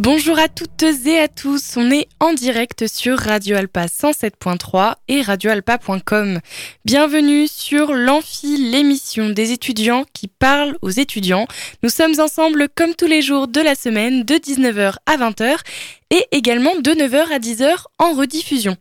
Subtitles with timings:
[0.00, 5.22] Bonjour à toutes et à tous, on est en direct sur Radio Alpa 107.3 et
[5.22, 6.40] radioalpa.com.
[6.84, 11.46] Bienvenue sur l'Amphi, l'émission des étudiants qui parlent aux étudiants.
[11.84, 15.58] Nous sommes ensemble comme tous les jours de la semaine de 19h à 20h
[16.10, 18.76] et également de 9h à 10h en rediffusion.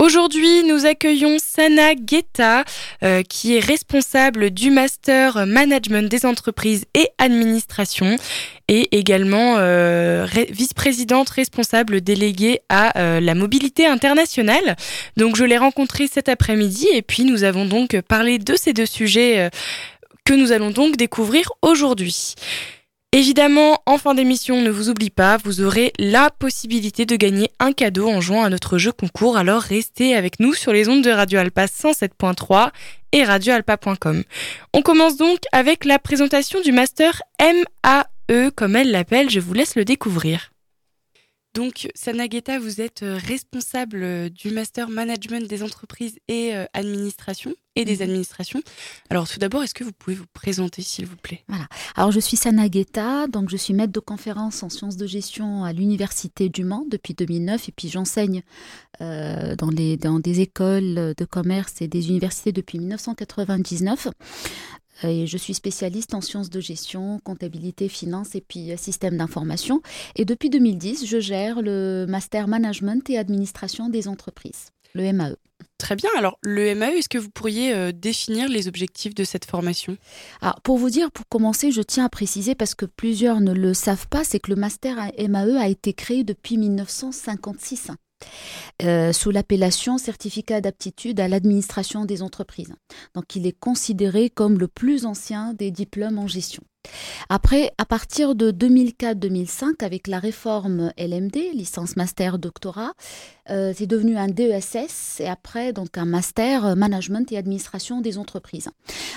[0.00, 2.64] Aujourd'hui, nous accueillons Sana Guetta,
[3.04, 8.16] euh, qui est responsable du Master Management des entreprises et administration,
[8.68, 14.74] et également euh, vice-présidente responsable déléguée à euh, la mobilité internationale.
[15.18, 18.86] Donc, je l'ai rencontrée cet après-midi, et puis nous avons donc parlé de ces deux
[18.86, 19.50] sujets
[20.24, 22.36] que nous allons donc découvrir aujourd'hui.
[23.12, 27.72] Évidemment, en fin d'émission, ne vous oublie pas, vous aurez la possibilité de gagner un
[27.72, 31.10] cadeau en jouant à notre jeu concours, alors restez avec nous sur les ondes de
[31.10, 32.70] Radio Alpa 107.3
[33.10, 34.22] et radioalpa.com.
[34.74, 39.74] On commence donc avec la présentation du master MAE, comme elle l'appelle, je vous laisse
[39.74, 40.52] le découvrir.
[41.52, 47.52] Donc, Sanageta, vous êtes euh, responsable euh, du Master Management des entreprises et euh, administration
[47.74, 48.02] et des mhm.
[48.02, 48.62] administrations.
[49.08, 51.42] Alors, tout d'abord, est-ce que vous pouvez vous présenter, s'il vous plaît?
[51.48, 51.66] Voilà.
[51.96, 55.72] Alors, je suis Sanageta, donc je suis maître de conférence en sciences de gestion à
[55.72, 58.42] l'Université du Mans depuis 2009 et puis j'enseigne
[59.00, 64.08] dans, les, dans des écoles de commerce et des universités depuis 1999
[65.04, 69.82] et je suis spécialiste en sciences de gestion, comptabilité, finance et puis euh, système d'information.
[70.16, 75.36] Et depuis 2010, je gère le Master Management et Administration des entreprises, le MAE.
[75.78, 76.10] Très bien.
[76.16, 79.96] Alors, le MAE, est-ce que vous pourriez euh, définir les objectifs de cette formation?
[80.40, 83.74] Alors, pour vous dire, pour commencer, je tiens à préciser, parce que plusieurs ne le
[83.74, 87.90] savent pas, c'est que le Master MAE a été créé depuis 1956.
[88.82, 92.74] Euh, sous l'appellation certificat d'aptitude à l'administration des entreprises.
[93.14, 96.62] Donc il est considéré comme le plus ancien des diplômes en gestion.
[97.28, 102.92] Après, à partir de 2004-2005, avec la réforme LMD, licence master doctorat,
[103.50, 108.68] euh, c'est devenu un DESS et après donc un master management et administration des entreprises.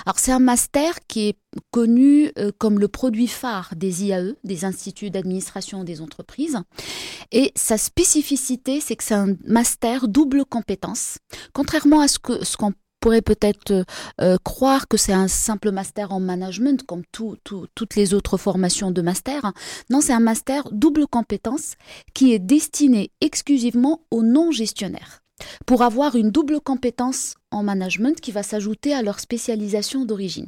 [0.06, 1.38] Alors c'est un master qui est
[1.70, 6.58] connu euh, comme le produit phare des IAE, des instituts d'administration des entreprises.
[7.32, 11.18] Et sa spécificité, c'est que c'est un master double compétence.
[11.52, 12.56] Contrairement à ce qu'on ce
[13.04, 13.84] pourrait peut-être euh,
[14.22, 19.02] euh, croire que c'est un simple master en management, comme toutes les autres formations de
[19.02, 19.52] master.
[19.90, 21.74] Non, c'est un master double compétence
[22.14, 25.20] qui est destiné exclusivement aux non-gestionnaires
[25.66, 30.46] pour avoir une double compétence en management qui va s'ajouter à leur spécialisation d'origine.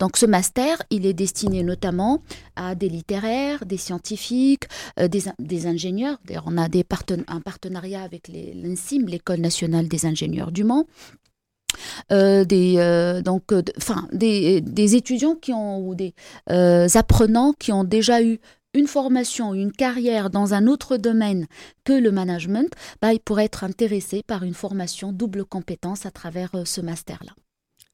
[0.00, 2.22] Donc ce master, il est destiné notamment
[2.56, 4.64] à des littéraires, des scientifiques,
[4.98, 6.18] euh, des, ingénieurs.
[6.24, 10.86] D'ailleurs, on a un partenariat avec l'INSIM, l'École nationale des ingénieurs du Mans,
[12.12, 14.62] euh, des, euh, donc, euh, enfin, des,
[14.94, 16.14] étudiants qui ont, ou des
[16.48, 18.38] apprenants qui ont déjà eu
[18.74, 21.46] une formation, une carrière dans un autre domaine
[21.84, 26.50] que le management, bah, ils pourraient être intéressés par une formation double compétence à travers
[26.64, 27.32] ce master-là.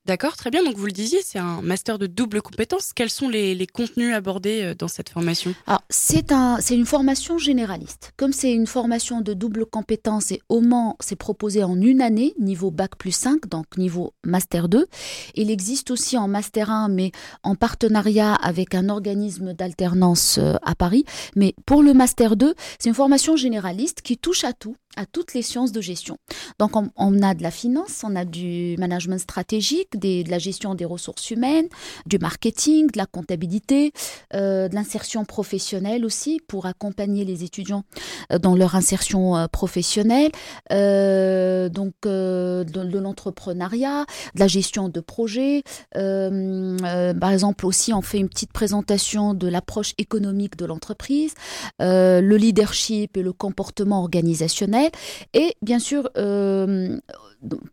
[0.07, 0.65] D'accord, très bien.
[0.65, 2.93] Donc vous le disiez, c'est un master de double compétence.
[2.95, 5.55] Quels sont les, contenus abordés euh, dans cette formation?
[5.91, 8.13] C'est un, une formation généraliste.
[8.17, 12.35] Comme c'est une formation de double compétence et au Mans, c'est proposé en une année,
[12.39, 14.87] niveau bac plus 5, donc niveau master 2.
[15.35, 17.13] Il existe aussi en master 1, mais
[17.43, 21.05] en partenariat avec un organisme d'alternance euh, à Paris.
[21.37, 25.35] Mais pour le master 2, c'est une formation généraliste qui touche à tout à toutes
[25.35, 26.19] les sciences de gestion.
[26.59, 30.85] Donc on, a de la finance, on a du management stratégique, de la gestion des
[30.85, 31.69] ressources humaines,
[32.07, 33.93] du marketing, de la comptabilité,
[34.35, 37.85] euh, de l'insertion professionnelle aussi pour accompagner les étudiants
[38.33, 40.31] euh, dans leur insertion euh, professionnelle,
[40.71, 45.63] donc de, l'entrepreneuriat, de la gestion de projets.
[45.93, 51.35] par exemple aussi on fait une petite présentation de l'approche économique de l'entreprise,
[51.79, 54.91] le leadership et le comportement organisationnel
[55.35, 56.11] et bien sûr,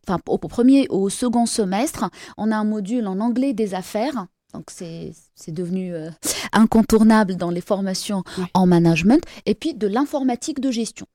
[0.08, 4.28] enfin, au premier, au second semestre, on a un module en anglais des affaires.
[4.54, 5.14] Donc c'est
[5.50, 6.10] devenu euh,
[6.54, 8.24] incontournable dans les formations
[8.54, 9.22] en management.
[9.46, 11.06] Et puis de l'informatique de gestion.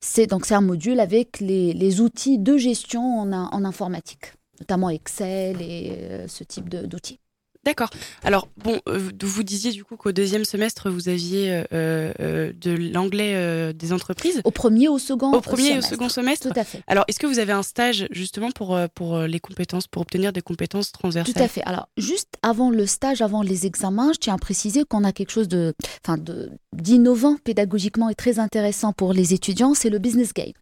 [0.00, 5.92] C'est donc un module avec les, outils de gestion en, en informatique, notamment Excel et
[6.00, 7.20] euh, ce type d'outils.
[7.64, 7.88] D'accord.
[8.22, 12.72] Alors, bon, euh, vous disiez du coup qu'au deuxième semestre, vous aviez euh, euh, de
[12.92, 14.40] l'anglais des entreprises.
[14.44, 16.82] Au premier, au second Au premier et au second semestre Tout à fait.
[16.86, 20.42] Alors, est-ce que vous avez un stage justement pour, pour les compétences, pour obtenir des
[20.42, 21.34] compétences transversales?
[21.34, 21.62] Tout à fait.
[21.64, 25.30] Alors, juste avant le stage, avant les examens, je tiens à préciser qu'on a quelque
[25.30, 25.74] chose de,
[26.04, 30.52] enfin, de, d'innovant pédagogiquement et très intéressant pour les étudiants, c'est le business game.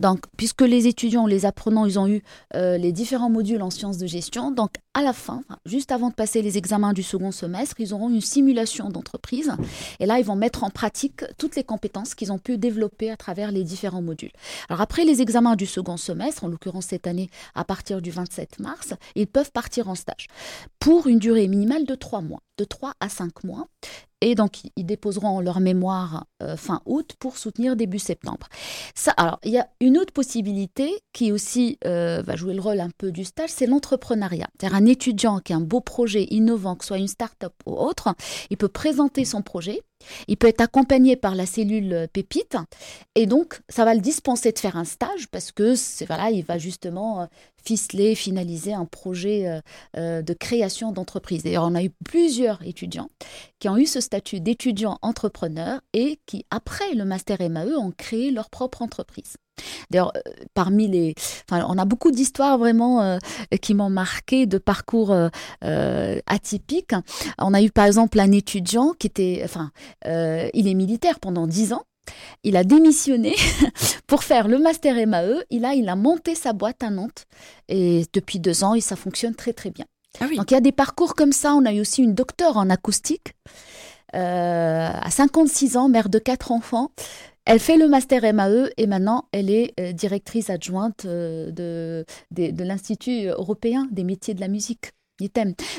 [0.00, 2.22] Donc, puisque les étudiants, les apprenants, ils ont eu
[2.54, 6.42] les différents modules en sciences de gestion, donc à la fin, juste avant de passer
[6.42, 9.52] les examens du second semestre, ils auront une simulation d'entreprise.
[10.00, 13.16] Et là, ils vont mettre en pratique toutes les compétences qu'ils ont pu développer à
[13.16, 14.32] travers les différents modules.
[14.68, 18.58] Alors après les examens du second semestre, en l'occurrence cette année à partir du 27
[18.58, 20.26] mars, ils peuvent partir en stage
[20.80, 23.66] pour une durée minimale de 3 mois, de 3 à 5 mois.
[24.20, 28.48] Et donc, ils déposeront leur mémoire euh, fin août pour soutenir début septembre.
[28.94, 32.80] Ça, alors, il y a une autre possibilité qui aussi euh, va jouer le rôle
[32.80, 34.48] un peu du stage, c'est l'entrepreneuriat.
[34.58, 37.72] C'est-à-dire un étudiant qui a un beau projet innovant, que ce soit une start-up ou
[37.72, 38.14] autre,
[38.50, 39.80] il peut présenter son projet
[40.28, 42.56] il peut être accompagné par la cellule euh, pépite
[43.14, 45.74] et donc ça va le dispenser de faire un stage parce que
[46.06, 47.26] voilà, il va justement euh,
[47.64, 49.60] ficeler, finaliser un projet
[49.96, 51.42] euh, de création d'entreprise.
[51.42, 53.10] D'ailleurs, on a eu plusieurs étudiants
[53.58, 58.30] qui ont eu ce statut d'étudiant entrepreneur et qui, après le master MAE, ont créé
[58.30, 59.36] leur propre entreprise.
[59.90, 60.20] D'ailleurs, euh,
[60.54, 61.14] parmi les,
[61.50, 63.18] on a beaucoup d'histoires vraiment euh,
[63.60, 66.94] qui m'ont marqué de parcours euh, atypiques.
[67.38, 69.70] On a eu par exemple un étudiant qui était, enfin,
[70.04, 71.82] il est militaire pendant dix ans.
[72.42, 73.36] Il a démissionné
[74.06, 75.44] pour faire le master MAE.
[75.50, 77.26] Il a, il a monté sa boîte à Nantes
[77.68, 79.84] et depuis deux ans, et ça fonctionne très très bien.
[80.18, 81.54] Ah Donc il y a des parcours comme ça.
[81.54, 83.34] On a eu aussi une docteure en acoustique.
[84.12, 86.90] à 56 ans, mère de quatre enfants,
[87.46, 92.04] elle fait le master MAE et maintenant elle est euh, directrice adjointe euh, de,
[92.62, 94.92] l'Institut européen des métiers de la musique.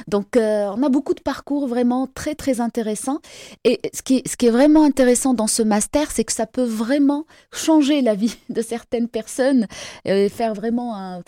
[0.08, 3.22] Donc, euh, on a beaucoup de parcours vraiment très, très intéressants.
[3.64, 6.64] Et ce qui, ce qui est vraiment intéressant dans ce master, c'est que ça peut
[6.64, 9.66] vraiment changer la vie de certaines personnes
[10.06, 11.24] et faire vraiment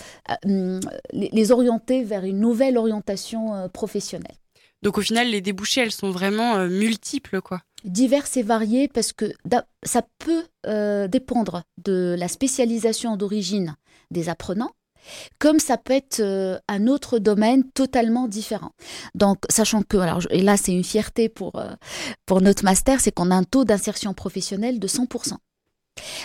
[0.45, 4.37] les orienter vers une nouvelle orientation professionnelle.
[4.83, 9.31] Donc, au final, les débouchés, elles sont vraiment multiples, quoi diverses et variées parce que
[9.83, 13.75] ça peut euh, dépendre de la spécialisation d'origine
[14.11, 14.71] des apprenants,
[15.39, 18.71] comme ça peut être euh, un autre domaine totalement différent.
[19.15, 21.71] Donc, sachant que, alors, et là c'est une fierté pour, euh,
[22.25, 25.33] pour notre master, c'est qu'on a un taux d'insertion professionnelle de 100%.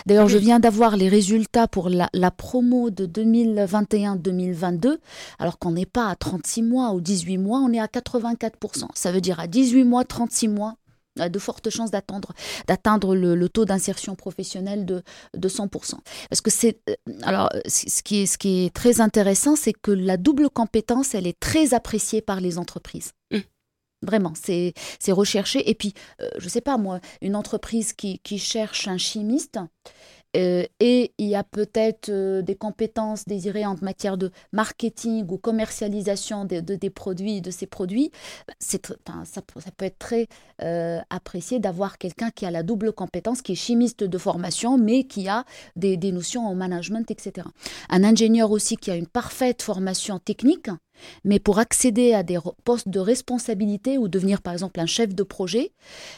[0.05, 4.97] D'ailleurs, je viens d'avoir les résultats pour la, la promo de 2021-2022,
[5.37, 8.87] alors qu'on n'est pas à 36 mois ou 18 mois, on est à 84%.
[8.93, 10.75] Ça veut dire à 18 mois, 36 mois,
[11.27, 15.03] de fortes chances d'atteindre, le, taux d'insertion professionnelle de,
[15.35, 15.95] de 100%.
[16.29, 16.93] Parce que c'est, euh,
[17.23, 21.27] alors, ce qui est, ce qui est très intéressant, c'est que la double compétence, elle
[21.27, 23.11] est très appréciée par les entreprises.
[23.31, 23.39] Mmh.
[24.01, 24.73] Vraiment, c'est,
[25.09, 25.69] recherché.
[25.69, 29.59] Et puis, euh, je ne sais pas moi, une entreprise qui, cherche un chimiste,
[30.37, 35.39] euh, et il y a peut-être euh, des compétences désirées en matière de marketing ou
[35.39, 38.11] commercialisation de, des produits, de ces produits.
[38.59, 38.93] C'est,
[39.25, 40.27] ça, peut être très
[41.09, 45.27] apprécié d'avoir quelqu'un qui a la double compétence, qui est chimiste de formation, mais qui
[45.27, 45.45] a
[45.75, 47.47] des notions en management, etc.
[47.89, 50.69] Un ingénieur aussi qui a une parfaite formation technique,
[51.23, 55.23] mais pour accéder à des postes de responsabilité ou devenir par exemple un chef de
[55.23, 55.71] projet,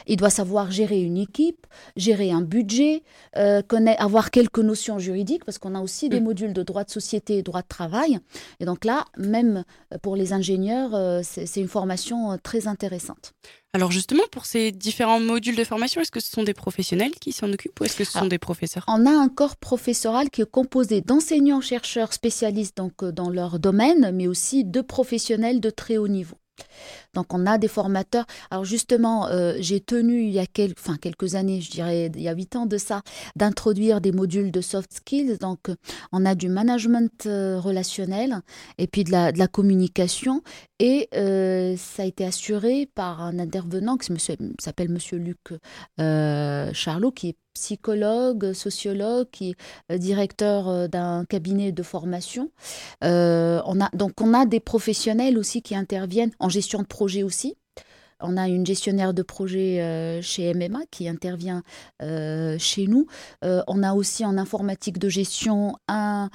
[0.07, 3.03] il doit savoir gérer une équipe, gérer un budget,
[3.37, 3.61] euh,
[3.97, 6.23] avoir quelques notions juridiques, parce qu'on a aussi des mm.
[6.23, 8.19] modules de droit de société et droit de travail.
[8.59, 9.63] Et donc là, même
[10.01, 13.33] pour les ingénieurs, euh, c'est une formation euh, très intéressante.
[13.73, 17.31] Alors justement, pour ces différents modules de formation, est-ce que ce sont des professionnels qui
[17.31, 18.83] s'en occupent ou est-ce que ce sont des professeurs?
[18.89, 24.11] On a un corps professoral qui est composé d'enseignants-chercheurs spécialistes donc, euh, dans leur domaine,
[24.13, 26.35] mais aussi de professionnels de très haut niveau.
[27.13, 28.25] Donc on a des formateurs.
[28.49, 32.33] Alors justement, euh, j'ai tenu il y a quelques années, je dirais il y a
[32.33, 33.01] huit ans de ça,
[33.35, 35.37] d'introduire des modules de soft skills.
[35.39, 35.71] Donc
[36.11, 38.41] on a du management euh, relationnel
[38.77, 40.41] et puis de la, communication.
[40.79, 44.13] Et euh, ça a été assuré par un intervenant qui
[44.59, 45.39] s'appelle Monsieur Luc
[45.97, 49.55] Charlot, qui est psychologue, sociologue, qui
[49.89, 52.51] est directeur d'un cabinet de formation.
[53.01, 53.07] on
[53.81, 57.55] a, donc on a des professionnels aussi qui interviennent en gestion de projet aussi.
[58.21, 61.63] On a une gestionnaire de projet euh, chez MMA qui intervient
[62.01, 63.07] euh, chez nous.
[63.43, 66.29] Euh, on a aussi en informatique de gestion un,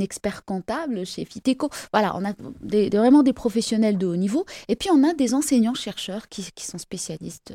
[0.00, 1.70] expert comptable chez Fiteco.
[1.92, 2.32] Voilà, on a
[2.92, 4.44] vraiment des professionnels de haut niveau.
[4.68, 7.54] Et puis on a des enseignants-chercheurs qui, sont spécialistes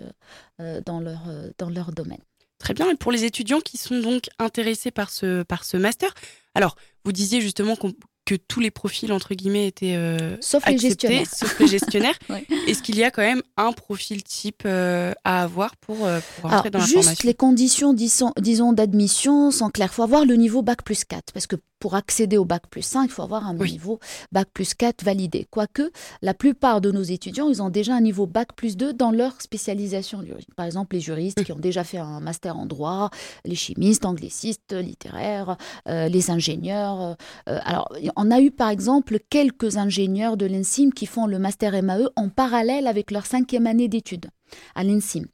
[0.85, 1.21] dans, leur,
[1.57, 2.19] dans leur domaine.
[2.59, 2.89] Très bien.
[2.89, 6.13] Et pour les étudiants qui sont donc intéressés par ce, par ce master,
[6.53, 7.93] alors vous disiez justement qu'on
[8.25, 11.27] que tous les profils entre guillemets étaient euh, sauf les gestionnaires.
[11.31, 12.17] Sauf les gestionnaires.
[12.67, 16.51] Est-ce qu'il y a quand même un profil type euh, à avoir pour, euh, pour
[16.51, 19.89] entrer dans la Juste les conditions, disons, disons d'admission sont claires.
[19.91, 22.81] Il faut avoir le niveau bac plus 4 parce que pour accéder au bac plus
[22.81, 23.99] 5, il faut avoir un niveau
[24.31, 25.45] bac plus 4 validé.
[25.51, 25.91] Quoique,
[26.23, 29.39] la plupart de nos étudiants, ils ont déjà un niveau bac plus 2 dans leur
[29.39, 30.23] spécialisation.
[30.55, 33.11] Par exemple, les juristes qui ont déjà fait un master en droit,
[33.43, 37.17] les chimistes, anglicistes, littéraires, euh, les ingénieurs.
[37.45, 42.09] Alors, on a eu par exemple quelques ingénieurs de l'ENSIM qui font le master MAE
[42.15, 44.27] en parallèle avec leur cinquième année d'études
[44.75, 45.25] à l'ENSIM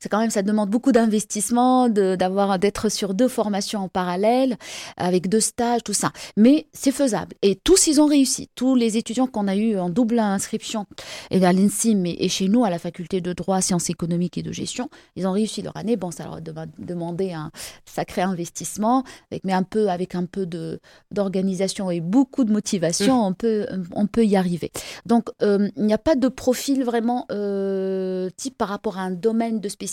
[0.00, 4.56] c'est quand même, ça demande beaucoup d'investissement, d'avoir, d'être sur deux formations en parallèle,
[4.96, 6.12] avec deux stages, tout ça.
[6.36, 7.34] Mais c'est faisable.
[7.42, 8.48] Et tous, ils ont réussi.
[8.54, 10.86] Tous les étudiants qu'on a eu en double inscription,
[11.30, 14.52] et à l'INSIM et, chez nous, à la faculté de droit, sciences économiques et de
[14.52, 15.96] gestion, ils ont réussi leur année.
[15.96, 17.50] Bon, ça leur a demandé un
[17.84, 19.02] sacré investissement,
[19.32, 23.26] avec, mais un peu, avec un peu de, d'organisation et beaucoup de motivation, mmh.
[23.26, 24.70] on, peut, on peut y arriver.
[25.06, 29.10] Donc, euh, il n'y a pas de profil vraiment euh, type par rapport à un
[29.10, 29.87] domaine de spécialité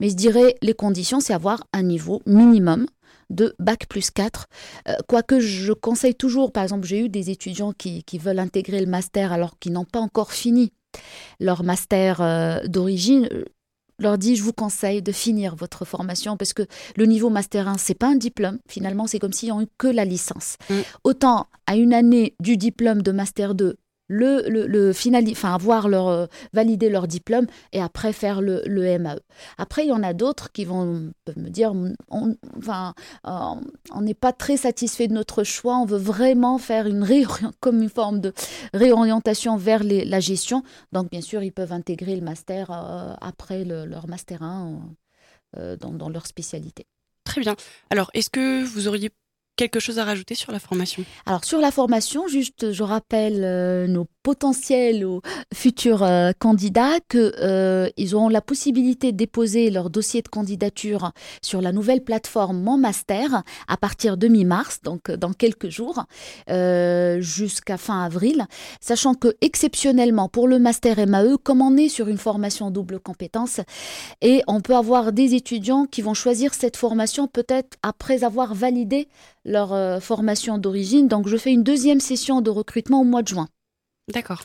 [0.00, 2.86] mais je dirais les conditions, c'est avoir un niveau minimum
[3.30, 4.46] de bac plus 4.
[4.88, 8.86] Euh, quoique je conseille toujours, par exemple, j'ai eu des étudiants qui, veulent intégrer le
[8.86, 10.72] master alors qu'ils n'ont pas encore fini
[11.38, 13.28] leur master euh, d'origine.
[13.98, 17.78] leur dis, je vous conseille de finir votre formation parce que le niveau master 1,
[17.78, 18.58] c'est pas un diplôme.
[18.68, 20.56] Finalement, c'est comme s'ils ont eu que la licence.
[20.70, 20.74] Mm.
[21.04, 23.76] Autant à une année du diplôme de master 2,
[24.08, 24.92] le, le
[25.30, 29.20] enfin avoir leur euh, valider leur diplôme et après faire le, le MAE.
[29.58, 31.72] Après, il y en a d'autres qui vont me dire,
[32.08, 32.94] on, enfin,
[33.26, 33.54] euh,
[33.92, 37.06] on n'est pas très satisfait de notre choix, on veut vraiment faire une
[37.60, 38.32] comme une forme de
[38.74, 40.62] réorientation vers la gestion.
[40.92, 44.80] Donc, bien sûr, ils peuvent intégrer le master euh, après leur master 1
[45.80, 46.86] dans, dans leur spécialité.
[47.24, 47.56] Très bien.
[47.90, 49.10] Alors, est-ce que vous auriez
[49.58, 51.04] quelque chose à rajouter sur la formation?
[51.26, 55.22] Alors sur la formation, juste je rappelle euh, nos potentiels ou
[55.54, 61.62] futurs euh, candidats qu'ils euh, auront la possibilité de déposer leur dossier de candidature sur
[61.62, 66.04] la nouvelle plateforme Mon Master à partir de mi-mars, donc dans quelques jours,
[67.20, 68.44] jusqu'à fin avril,
[68.82, 73.60] sachant que exceptionnellement pour le Master MAE, comme on est sur une formation double compétence,
[74.20, 79.08] et on peut avoir des étudiants qui vont choisir cette formation peut-être après avoir validé
[79.48, 81.08] leur euh, formation d'origine.
[81.08, 83.48] Donc, je fais une deuxième session de recrutement au mois de juin.
[84.08, 84.42] D'accord.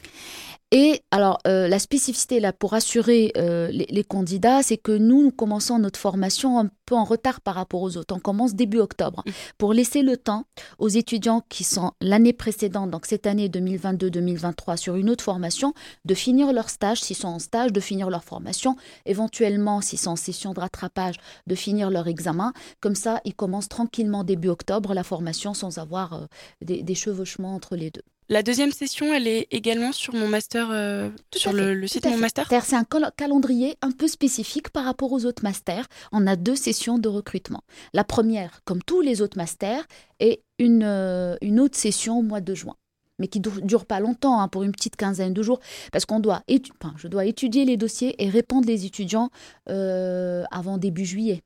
[0.72, 5.32] Et alors, euh, la spécificité là pour assurer euh, les, candidats, c'est que nous, nous
[5.32, 8.15] commençons notre formation un peu en retard par rapport aux autres.
[8.15, 9.31] On commence début octobre mmh.
[9.57, 10.45] pour laisser le temps
[10.77, 15.73] aux étudiants qui sont l'année précédente, donc cette année 2022-2023, sur une autre formation,
[16.05, 20.12] de finir leur stage, s'ils sont en stage, de finir leur formation, éventuellement, s'ils sont
[20.12, 21.15] en session de rattrapage,
[21.47, 22.53] de finir leur examen.
[22.79, 26.25] Comme ça, ils commencent tranquillement début octobre la formation sans avoir euh,
[26.62, 28.03] des chevauchements entre les deux.
[28.29, 32.17] La deuxième session, elle est également sur mon master, euh, sur le, site de mon
[32.17, 32.47] master?
[32.50, 32.85] C'est un
[33.15, 35.85] calendrier un peu spécifique par rapport aux autres masters.
[36.12, 37.63] On a deux sessions de recrutement.
[37.93, 39.85] La première, comme tous les autres masters,
[40.19, 42.75] est une, euh, une autre session au mois de juin
[43.19, 45.59] mais qui ne dure pas longtemps, hein, pour une petite quinzaine de jours,
[45.91, 46.41] parce qu'on doit,
[46.81, 49.29] enfin, je dois étudier les dossiers et répondre les étudiants
[49.69, 51.43] euh, avant début juillet.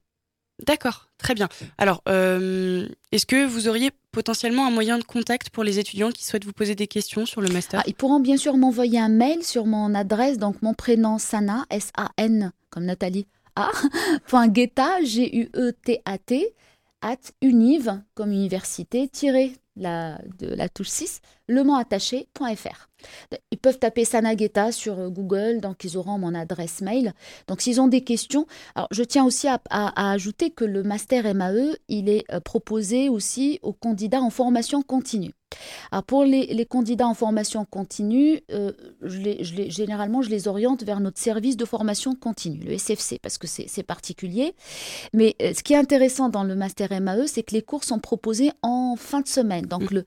[0.65, 1.49] D'accord, très bien.
[1.77, 6.25] Alors, euh, est-ce que vous auriez potentiellement un moyen de contact pour les étudiants qui
[6.25, 7.81] souhaitent vous poser des questions sur le master?
[7.81, 11.65] Ah, Ils pourront bien sûr m'envoyer un mail sur mon adresse, donc mon prénom Sana,
[11.69, 13.27] S-A-N, comme Nathalie,
[13.57, 13.71] A,
[14.27, 14.47] point
[15.03, 16.53] G-U-E-T-A-T,
[17.01, 22.87] at univ, comme université, tiré la, de la touche 6, lementaché.fr.
[23.51, 27.13] Ils peuvent taper Sanageta sur euh, Google, donc ils auront mon adresse mail.
[27.47, 31.75] Donc s'ils ont des questions, alors je tiens aussi à, ajouter que le master MAE,
[31.87, 35.31] il est euh, proposé aussi aux candidats en formation continue.
[35.91, 39.17] Alors pour les, candidats en formation continue, euh, je
[39.69, 43.83] généralement, je les oriente vers notre service de formation continue, le SFC, parce que c'est
[43.83, 44.53] particulier.
[45.13, 48.51] Mais ce qui est intéressant dans le master MAE, c'est que les cours sont proposés
[48.61, 49.65] en fin de semaine.
[49.65, 50.03] Donc le,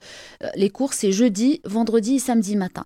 [0.57, 1.30] les cours, c'est jeudi,
[1.65, 2.85] vendredi et samedi matin.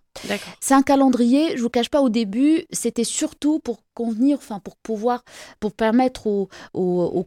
[0.60, 4.76] C'est un calendrier, je vous cache pas, au début, c'était surtout pour convenir, enfin pour
[4.76, 5.24] pouvoir,
[5.60, 6.48] pour permettre aux,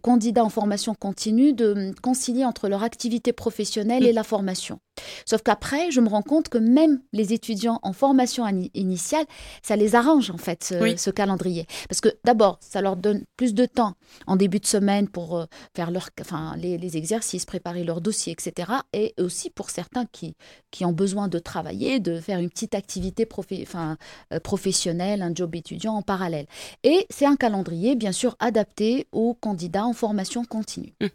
[0.01, 4.15] candidats en formation continue de concilier entre leur activité professionnelle et mm.
[4.15, 4.79] la formation.
[5.25, 9.25] Sauf qu'après, je me rends compte que même les étudiants en formation initiale,
[9.61, 13.65] ça les arrange en fait ce, calendrier, parce que d'abord, ça leur donne plus de
[13.65, 13.93] temps
[14.25, 15.45] en début de semaine pour euh,
[15.75, 18.71] faire leur, enfin les, exercices, préparer leur dossier, etc.
[18.93, 20.35] Et aussi pour certains qui
[20.71, 23.27] qui ont besoin de travailler, de faire une petite activité
[23.63, 23.97] enfin,
[24.33, 26.47] euh, professionnelle, un job étudiant en parallèle.
[26.83, 30.93] Et c'est un calendrier, bien sûr, adapté aux candidats en formation continue.
[31.01, 31.09] Hum.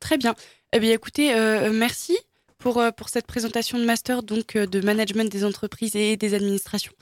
[0.00, 0.34] Très bien.
[0.72, 2.16] Eh bien, écoutez, euh, merci.
[2.58, 6.92] pour, pour cette présentation de master donc de management des entreprises et des administrations.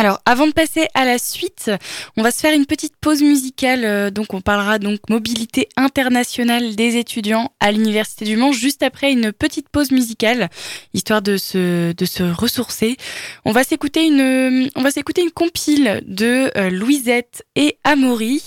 [0.00, 1.70] Alors, avant de passer à la suite,
[2.16, 3.84] on va se faire une petite pause musicale.
[3.84, 9.12] Euh, donc, on parlera donc mobilité internationale des étudiants à l'Université du Mans juste après
[9.12, 10.48] une petite pause musicale,
[10.94, 12.96] histoire de se, de se ressourcer.
[13.44, 18.42] On va s'écouter une, on va s'écouter une compile de euh, Louisette et Amaury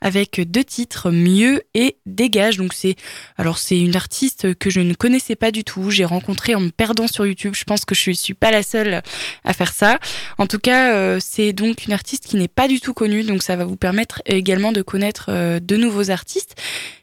[0.00, 2.56] avec deux titres, Mieux et Dégage.
[2.56, 2.96] Donc, c'est,
[3.36, 5.90] alors, c'est une artiste que je ne connaissais pas du tout.
[5.90, 7.54] J'ai rencontré en me perdant sur YouTube.
[7.56, 9.02] Je pense que je suis pas la seule
[9.44, 9.98] à faire ça.
[10.38, 13.42] En tout cas, euh, c'est donc une artiste qui n'est pas du tout connue, donc
[13.42, 16.54] ça va vous permettre également de connaître euh, de nouveaux artistes.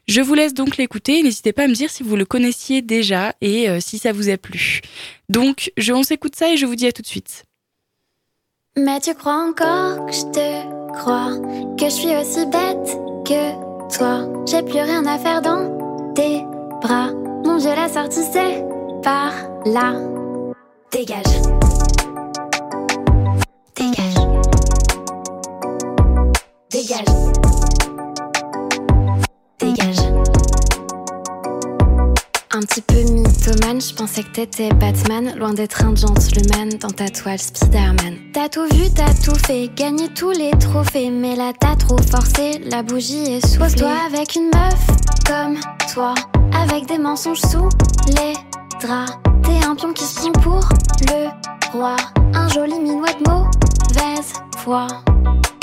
[0.07, 1.23] Je vous laisse donc l'écouter.
[1.23, 4.29] N'hésitez pas à me dire si vous le connaissiez déjà et euh, si ça vous
[4.29, 4.81] a plu.
[5.29, 7.45] Donc, je, on s'écoute ça et je vous dis à tout de suite.
[8.77, 11.29] Mais tu crois encore que je te crois,
[11.77, 14.27] que je suis aussi bête que toi.
[14.45, 16.43] J'ai plus rien à faire dans tes
[16.81, 17.09] bras.
[17.45, 18.63] Mon Dieu, la sortie c'est
[19.03, 19.31] par
[19.65, 19.93] là.
[20.91, 21.23] Dégage.
[23.75, 24.15] Dégage.
[26.71, 27.15] Dégage.
[32.55, 37.09] Un petit peu mythomane, je pensais que t'étais Batman, loin d'être un gentleman dans ta
[37.09, 38.31] toile Spider-Man.
[38.31, 42.59] T'as tout vu, t'as tout fait, gagné tous les trophées, mais là t'as trop forcé,
[42.59, 43.57] la bougie est sous.
[43.75, 44.87] toi avec une meuf
[45.27, 45.57] comme
[45.93, 46.15] toi,
[46.53, 47.67] avec des mensonges sous
[48.07, 48.35] les
[48.81, 49.11] draps.
[49.43, 50.69] T'es un pion qui se prend pour
[51.09, 51.27] le
[51.73, 51.97] roi,
[52.33, 54.87] un joli minouette mauvaise foi.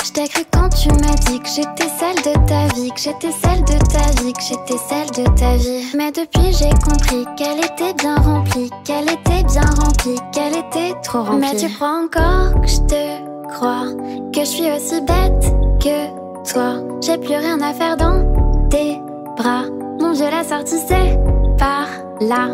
[0.05, 3.31] Je t'ai cru quand tu m'as dit que j'étais celle de ta vie, que j'étais
[3.31, 5.87] celle de ta vie, que j'étais celle de ta vie.
[5.97, 11.23] Mais depuis j'ai compris qu'elle était bien remplie, qu'elle était bien remplie, qu'elle était trop
[11.23, 11.53] remplie.
[11.53, 13.85] Mais tu crois encore que je te crois,
[14.33, 16.83] que je suis aussi bête que toi?
[17.01, 18.99] J'ai plus rien à faire dans tes
[19.37, 19.67] bras.
[20.01, 21.17] Mon dieu, la sortie c'est
[21.59, 21.87] par
[22.21, 22.49] là.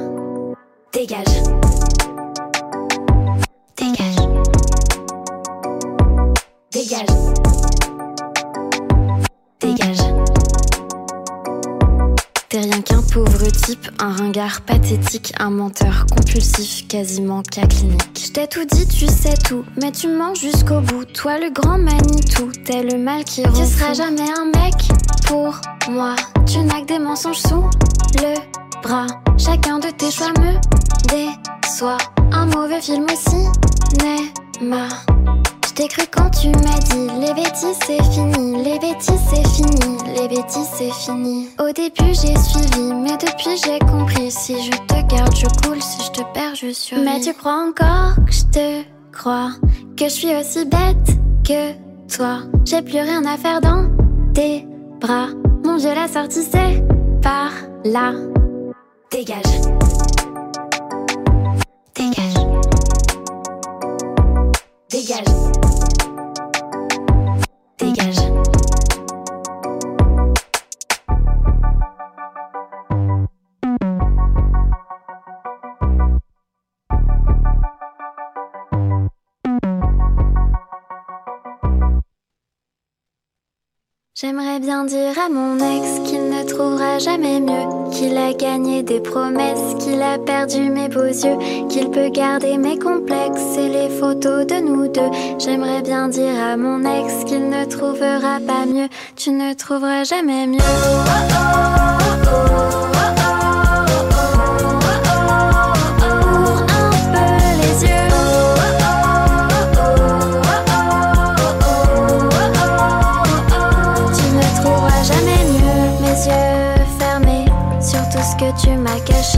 [0.93, 1.25] Dégage.
[3.75, 4.27] Dégage.
[6.88, 7.07] Dégage.
[9.61, 9.99] Dégage.
[12.49, 18.18] T'es rien qu'un pauvre type, un ringard pathétique, un menteur compulsif, quasiment cas clinique.
[18.25, 21.04] Je t'ai tout dit, tu sais tout, mais tu mens jusqu'au bout.
[21.04, 23.42] Toi, le grand Manitou, t'es le mal qui.
[23.42, 24.75] Tu seras jamais un mec
[25.26, 26.16] pour moi.
[26.47, 27.69] Tu n'as que des mensonges sous
[28.15, 28.34] le
[28.82, 29.08] bras.
[29.36, 30.54] Chacun de tes choix me
[31.08, 31.99] déçoit.
[32.32, 33.45] Un mauvais film aussi
[34.02, 34.89] n'est ma
[35.78, 40.26] T'es cru quand tu m'as dit les bêtises c'est fini, les bêtises c'est fini, les
[40.26, 41.50] bêtises c'est fini.
[41.60, 44.28] Au début j'ai suivi, mais depuis j'ai compris.
[44.28, 46.97] Si je te garde, je coule, si je te perds, je suis.
[46.97, 49.50] Mais tu crois encore que je te crois,
[49.97, 51.75] que je suis aussi bête que
[52.12, 52.41] toi?
[52.64, 53.88] J'ai plus rien à faire dans
[54.34, 54.67] tes
[55.00, 55.28] bras.
[55.64, 56.82] Mon dieu, la sortie c'est
[57.23, 57.52] par
[57.84, 58.14] là.
[59.12, 59.87] Dégage.
[65.08, 65.77] Dégage.
[84.21, 88.99] J'aimerais bien dire à mon ex qu'il ne trouvera jamais mieux, qu'il a gagné des
[88.99, 94.45] promesses, qu'il a perdu mes beaux yeux, qu'il peut garder mes complexes et les photos
[94.45, 95.39] de nous deux.
[95.39, 100.49] J'aimerais bien dire à mon ex qu'il ne trouvera pas mieux, tu ne trouveras jamais
[100.49, 100.59] mieux.
[100.59, 101.77] tu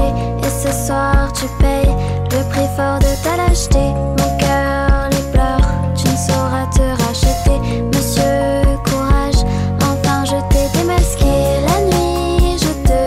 [0.03, 1.95] et ce soir tu payes
[2.33, 3.79] le prix fort de ta lâcheté.
[4.19, 7.59] Mon cœur les pleure, tu ne sauras te racheter.
[7.95, 9.43] Monsieur, courage,
[9.83, 11.35] enfin je t'ai démasqué.
[11.67, 12.99] La nuit, je te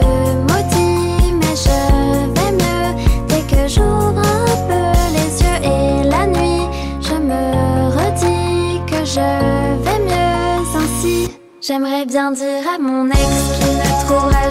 [0.50, 1.80] maudis, mais je
[2.36, 2.90] vais mieux
[3.28, 4.86] dès que j'ouvre un peu
[5.18, 5.60] les yeux.
[5.64, 6.68] Et la nuit,
[7.02, 7.44] je me
[7.98, 9.30] redis que je
[9.84, 11.32] vais mieux ainsi.
[11.62, 13.18] J'aimerais bien dire à mon ex
[13.60, 14.50] qu'il ne trouvera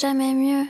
[0.00, 0.66] jamais mieux.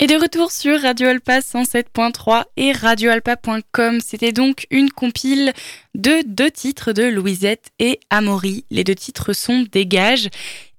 [0.00, 4.00] Et de retour sur Radio Alpa 107.3 et radioalpa.com.
[4.00, 5.52] C'était donc une compile
[5.94, 8.64] de deux titres de Louisette et Amaury.
[8.70, 10.28] Les deux titres sont Dégage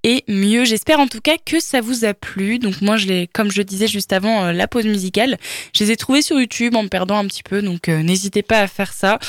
[0.04, 0.66] et Mieux.
[0.66, 2.60] J'espère en tout cas que ça vous a plu.
[2.60, 5.38] Donc moi, je comme je disais juste avant euh, la pause musicale,
[5.74, 7.62] je les ai trouvés sur YouTube en me perdant un petit peu.
[7.62, 9.20] Donc euh, n'hésitez pas à faire ça.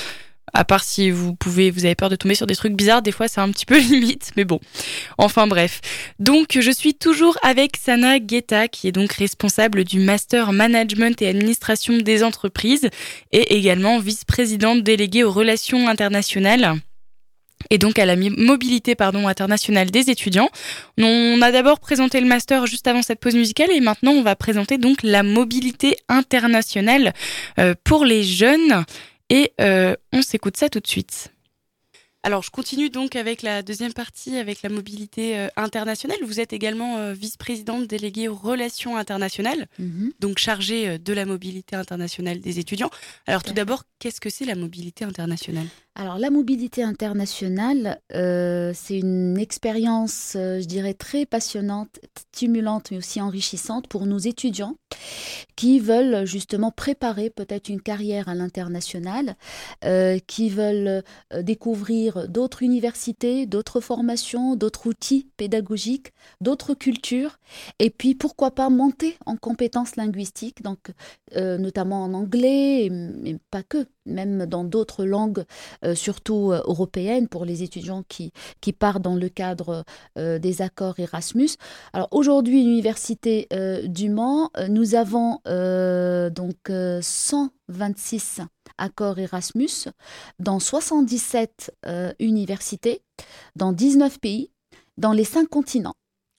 [0.52, 3.12] À part si vous pouvez, vous avez peur de tomber sur des trucs bizarres, des
[3.12, 4.60] fois c'est un petit peu limite, mais bon.
[5.18, 5.80] Enfin bref.
[6.18, 11.28] Donc je suis toujours avec Sana Guetta, qui est donc responsable du Master Management et
[11.28, 12.88] Administration des entreprises,
[13.32, 16.80] et également vice-présidente déléguée aux relations internationales
[17.68, 20.48] et donc à la mobilité pardon, internationale des étudiants.
[20.98, 24.36] On a d'abord présenté le master juste avant cette pause musicale et maintenant on va
[24.36, 27.12] présenter donc la mobilité internationale
[27.58, 28.84] euh, pour les jeunes
[29.30, 31.32] et euh, on s'écoute ça tout de suite.
[32.22, 36.18] Alors, je continue donc avec la deuxième partie, avec la mobilité euh, internationale.
[36.22, 40.12] Vous êtes également euh, vice-présidente déléguée aux relations internationales, Mhm.
[40.20, 42.90] donc chargée euh, de la mobilité internationale des étudiants.
[43.26, 45.66] Alors, tout d'abord, qu'est-ce que c'est la mobilité internationale?
[45.96, 52.98] Alors, la mobilité internationale, euh, c'est une expérience, euh, je dirais, très passionnante, stimulante, mais
[52.98, 54.76] aussi enrichissante pour nos étudiants
[55.56, 59.36] qui veulent justement préparer peut-être une carrière à l'international,
[59.84, 61.02] euh, qui veulent
[61.42, 67.38] découvrir d'autres universités, d'autres formations, d'autres outils pédagogiques, d'autres cultures,
[67.78, 70.78] et puis pourquoi pas monter en compétences linguistiques, donc
[71.34, 75.44] notamment en anglais, mais pas que, même dans d'autres langues
[75.94, 78.32] surtout euh, européenne pour les étudiants qui,
[78.78, 79.84] partent dans le cadre
[80.16, 81.50] euh, des accords Erasmus.
[81.92, 88.42] Alors aujourd'hui, l'Université euh, du Mans, euh, nous avons euh, donc euh, 126
[88.78, 89.88] accords Erasmus
[90.38, 93.02] dans 77 euh, universités,
[93.56, 94.50] dans 19 pays,
[94.96, 95.94] dans les cinq continents.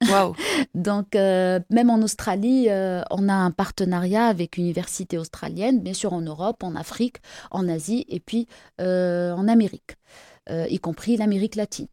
[0.09, 0.35] Waouh
[0.75, 5.93] Donc, euh, même en Australie, euh, on a un partenariat avec une université australienne, bien
[5.93, 7.17] sûr en Europe, en Afrique,
[7.51, 8.47] en Asie et puis
[8.79, 9.97] euh, en Amérique,
[10.49, 11.87] y compris l'Amérique latine.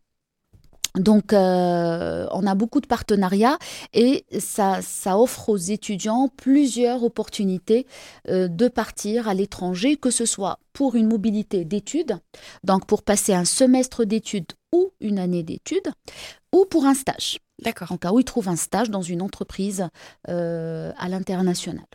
[0.97, 3.59] Donc, on a beaucoup de partenariats
[3.93, 7.87] et ça, ça offre aux étudiants plusieurs opportunités
[8.27, 12.19] de partir à l'étranger, que ce soit pour une mobilité d'études,
[12.65, 15.93] donc pour passer un semestre d'études ou une année d'études,
[16.53, 17.93] ou pour un stage D'accord.
[17.93, 19.89] en cas où ils trouvent un stage dans une entreprise
[20.29, 21.87] euh, à l'international.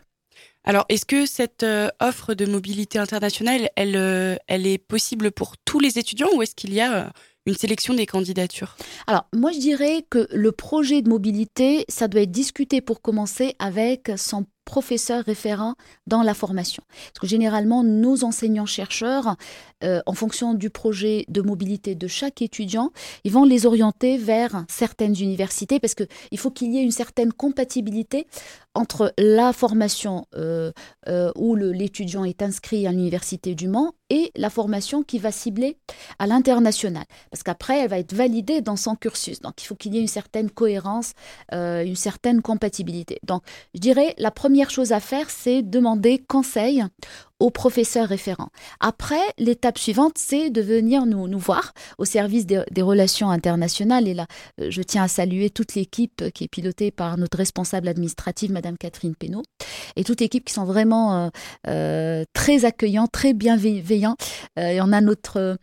[0.64, 5.56] Alors, est-ce que cette euh, offre de mobilité internationale, elle, euh, elle est possible pour
[5.58, 7.12] tous les étudiants ou est-ce qu'il y a
[7.46, 8.76] une sélection des candidatures?
[9.06, 13.54] Alors, moi, je dirais que le projet de mobilité, ça doit être discuté pour commencer
[13.58, 15.74] avec son professeur référent
[16.06, 16.82] dans la formation.
[16.88, 19.36] Parce que généralement, nos enseignants-chercheurs,
[19.82, 22.90] euh, en fonction du projet de mobilité de chaque étudiant,
[23.24, 27.32] ils vont les orienter vers certaines universités parce qu'il faut qu'il y ait une certaine
[27.32, 28.26] compatibilité
[28.74, 30.72] entre la formation euh,
[31.08, 35.78] euh, où l'étudiant est inscrit à l'université du Mans et la formation qui va cibler
[36.18, 37.04] à l'international.
[37.30, 39.40] Parce qu'après, elle va être validée dans son cursus.
[39.40, 41.12] Donc, il faut qu'il y ait une certaine cohérence,
[41.52, 43.18] euh, une certaine compatibilité.
[43.24, 43.42] Donc,
[43.74, 46.84] je dirais, la première chose à faire, c'est demander conseil
[47.44, 48.48] au professeur référent.
[48.80, 54.08] Après, l'étape suivante, c'est de venir nous, nous voir au service des, des relations internationales.
[54.08, 54.26] Et là,
[54.60, 58.78] euh, je tiens à saluer toute l'équipe qui est pilotée par notre responsable administrative, Madame
[58.78, 59.42] Catherine Pénaud,
[59.96, 61.28] et toute l'équipe qui sont vraiment euh,
[61.68, 64.16] euh, très accueillants, très bienveillants.
[64.58, 65.58] Euh, et on a notre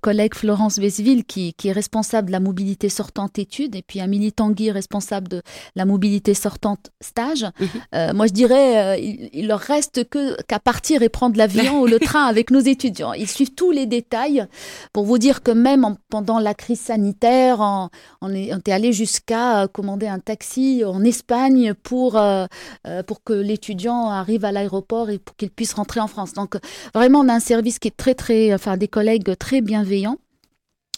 [0.00, 4.32] collègue Florence Vesville qui, qui est responsable de la mobilité sortante études, et puis Amélie
[4.32, 5.42] Tanguy, responsable de
[5.74, 7.44] la mobilité sortante stage.
[7.92, 11.86] Euh, moi, je dirais, il, il leur reste que qu'à partir et prendre l'avion ou
[11.86, 13.12] le train avec nos étudiants.
[13.12, 14.46] Ils suivent tous les détails
[14.92, 17.88] pour vous dire que même en- pendant la crise sanitaire, on,
[18.20, 22.46] on est, on est allé jusqu'à euh, commander un taxi en Espagne pour, euh,
[22.86, 26.32] euh, pour que l'étudiant arrive à l'aéroport et pour qu'il puisse rentrer en France.
[26.32, 26.56] Donc,
[26.94, 30.16] vraiment, on a un service qui est très, très, enfin, des collègues très bienveillants.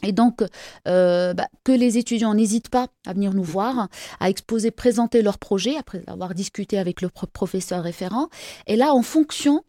[0.03, 0.43] Et donc,
[0.89, 5.39] euh, bah, que les étudiants n'hésitent pas à venir nous voir, à exposer, présenter leur
[5.39, 8.29] projet, après avoir discuté avec le professeur référent.
[8.67, 9.63] Et là, en fonction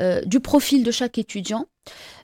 [0.00, 1.66] euh, du profil de chaque étudiant,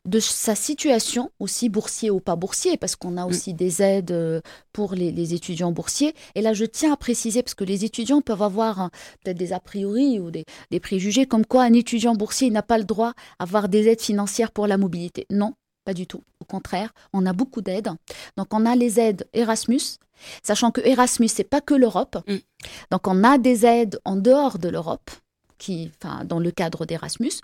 [0.07, 3.29] de sa situation, aussi boursier ou pas boursier, parce qu'on a mm.
[3.29, 4.41] aussi des aides euh,
[4.73, 6.15] pour les, étudiants boursiers.
[6.35, 8.91] Et là, je tiens à préciser, parce que les étudiants peuvent avoir hein,
[9.23, 12.79] peut-être des a priori ou des, des préjugés, comme quoi un étudiant boursier n'a pas
[12.79, 15.27] le droit à avoir des aides financières pour la mobilité.
[15.31, 15.55] Non,
[15.91, 16.23] pas du tout.
[16.39, 17.91] Au contraire, on a beaucoup d'aides.
[18.37, 19.99] Donc, on a les aides Erasmus,
[20.41, 22.17] sachant que Erasmus, c'est pas que l'Europe.
[22.29, 22.37] Mm.
[22.93, 25.11] Donc, on a des aides en dehors de l'Europe.
[25.59, 27.43] Qui, enfin, dans le cadre d'Erasmus.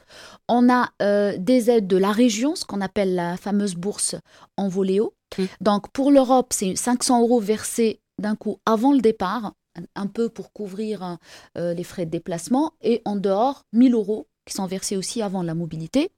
[0.49, 4.15] On a euh, des aides de la région, ce qu'on appelle la fameuse bourse
[4.57, 5.13] en voléo.
[5.37, 5.45] Mm.
[5.61, 9.53] Donc pour l'Europe, c'est 500 euros versés d'un coup avant le départ,
[9.97, 11.19] un peu pour couvrir
[11.59, 15.43] euh, les frais de déplacement, et en dehors, 1000 euros qui sont versés aussi avant
[15.43, 16.11] la mobilité.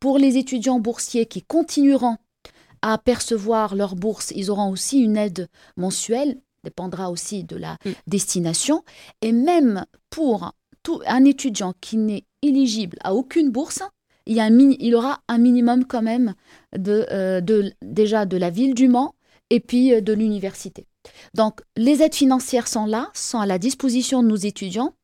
[0.00, 2.16] Pour les étudiants boursiers qui continueront
[2.82, 7.90] à percevoir leur bourse, ils auront aussi une aide mensuelle, dépendra aussi de la mm.
[8.06, 8.84] destination.
[9.22, 13.82] Et même pour tout, un étudiant qui n'est éligible à aucune bourse,
[14.26, 16.34] il, y a un, il aura un minimum quand même
[16.76, 19.14] de, euh, de, déjà de la ville du Mans
[19.50, 20.86] et puis euh, de l'université.
[21.34, 24.94] Donc les aides financières sont là, sont à la disposition de nos étudiants.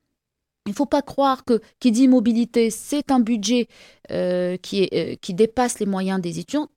[0.67, 3.67] Il ne faut pas croire que qui dit mobilité, c'est un budget
[4.11, 6.69] euh, qui, est, euh, qui dépasse les moyens des étudiants.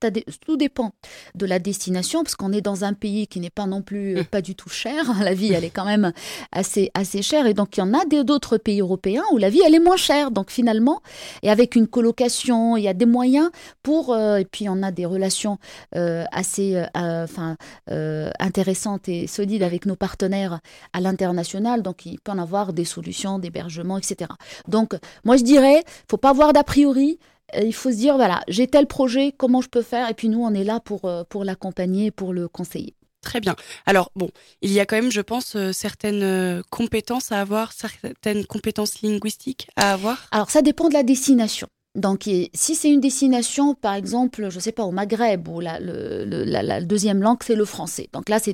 [0.46, 0.92] Tout dépend
[1.36, 4.22] de la destination, parce qu'on est dans un pays qui n'est pas non plus euh,
[4.22, 4.26] mm.
[4.26, 5.12] pas du tout cher.
[5.24, 6.14] La vie, elle est quand même
[6.52, 7.48] assez, assez chère.
[7.48, 9.98] Et donc, il y en a d'autres pays européens où la vie, elle est moins
[9.98, 10.32] chère.
[10.32, 11.02] Donc, finalement,
[11.42, 13.50] et avec une colocation, il y a des moyens
[13.82, 14.16] pour...
[14.16, 15.58] et puis, on a des relations
[15.94, 20.60] assez enfin, intéressantes et solides avec nos partenaires
[20.92, 21.82] à l'international.
[21.82, 24.30] Donc, il peut en avoir des solutions d'hébergement, etc.
[24.68, 24.94] Donc,
[25.24, 27.20] moi, je dirais, faut pas avoir d'a priori
[27.62, 30.10] il faut se dire, voilà, j'ai tel projet, comment je peux faire?
[30.10, 32.96] Et puis nous, on est là pour, euh, pour l'accompagner, pour le conseiller.
[33.22, 33.56] Très bien.
[33.86, 34.30] Alors, bon,
[34.62, 39.02] il y a quand même, je pense, euh, certaines euh, compétences à avoir, certaines compétences
[39.02, 40.28] linguistiques à avoir?
[40.32, 41.68] Alors, ça dépend de la destination.
[41.96, 45.80] Donc, si c'est une destination, par exemple, je ne sais pas, au Maghreb, où la,
[45.80, 48.10] la deuxième langue, c'est le français.
[48.14, 48.54] Donc là, c'est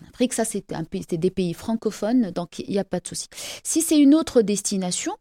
[0.00, 0.64] en Afrique, ça, c'est
[1.12, 3.28] des pays francophones, donc il n'y a pas de souci.
[3.62, 5.12] Si c'est une autre destination,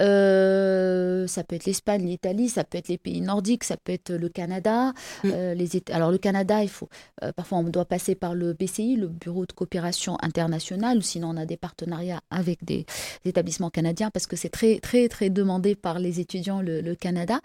[0.00, 4.12] euh, ça peut être l'Espagne, l'Italie, ça peut être les pays nordiques, ça peut être
[4.12, 4.92] le Canada.
[5.24, 5.30] Mm.
[5.32, 6.88] Euh, les Alors le Canada, il faut
[7.22, 11.30] euh, parfois on doit passer par le BCI, le Bureau de coopération internationale, ou sinon
[11.30, 12.86] on a des partenariats avec des,
[13.24, 17.40] établissements canadiens parce que c'est très très très demandé par les étudiants le, le Canada.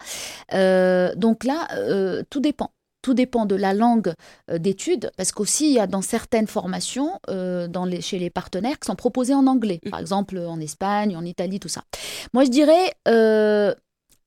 [1.16, 1.68] donc là,
[2.30, 2.70] tout dépend.
[3.02, 4.14] Tout dépend de la langue
[4.50, 8.30] euh, d'études, parce qu'aussi, il y a dans certaines formations, euh, dans les, chez les
[8.30, 9.80] partenaires, qui sont proposées en anglais.
[9.90, 10.02] Par mmh.
[10.02, 11.82] exemple, en Espagne, en Italie, tout ça.
[12.32, 13.74] Moi, je dirais, euh,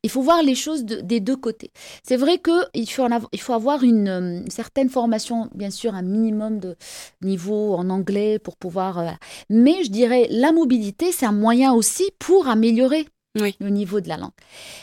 [0.03, 1.71] il faut voir les choses des deux côtés.
[2.03, 6.75] C'est vrai qu'il faut, il faut avoir une, certaine formation, bien sûr, un minimum de
[7.23, 9.17] niveau en anglais pour pouvoir...
[9.49, 14.17] mais je dirais, la mobilité, c'est un moyen aussi pour améliorer au niveau de la
[14.17, 14.32] langue.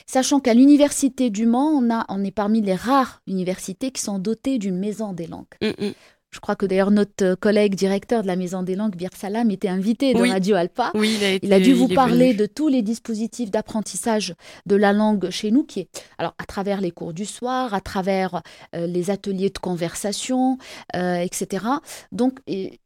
[0.06, 4.18] Sachant qu'à l'université du Mans, on, a, on est parmi les rares universités qui sont
[4.18, 5.46] dotées d'une maison des langues.
[5.60, 5.92] Mm, mm.
[6.32, 9.68] Je crois que d'ailleurs notre collègue directeur de la Maison des Langues, Bir Salam, était
[9.68, 10.90] invité dans Radio Alpa.
[10.94, 15.50] Oui, il, a dû vous parler de tous les dispositifs d'apprentissage de la langue chez
[15.50, 18.42] nous, qui est alors à travers les cours du soir, à travers
[18.74, 20.56] euh, les ateliers de conversation,
[20.96, 21.66] euh, etc.
[22.12, 22.38] Donc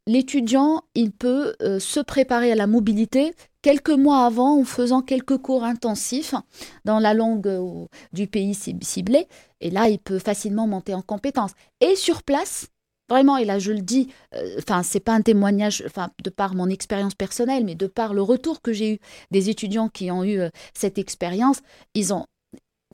[0.08, 3.32] l'étudiant, il peut euh, se préparer à la mobilité
[3.62, 6.34] quelques mois avant en faisant quelques cours intensifs
[6.84, 9.28] dans la langue du pays ciblé.
[9.60, 11.52] Et là, il peut facilement monter en compétences.
[11.80, 12.68] Et sur place,
[13.08, 16.54] Vraiment, et là je le dis, euh, enfin c'est pas un témoignage, enfin de par
[16.54, 18.98] mon expérience personnelle, mais de par le retour que j'ai eu
[19.30, 21.60] des étudiants qui ont eu euh, cette expérience,
[21.94, 22.26] ils ont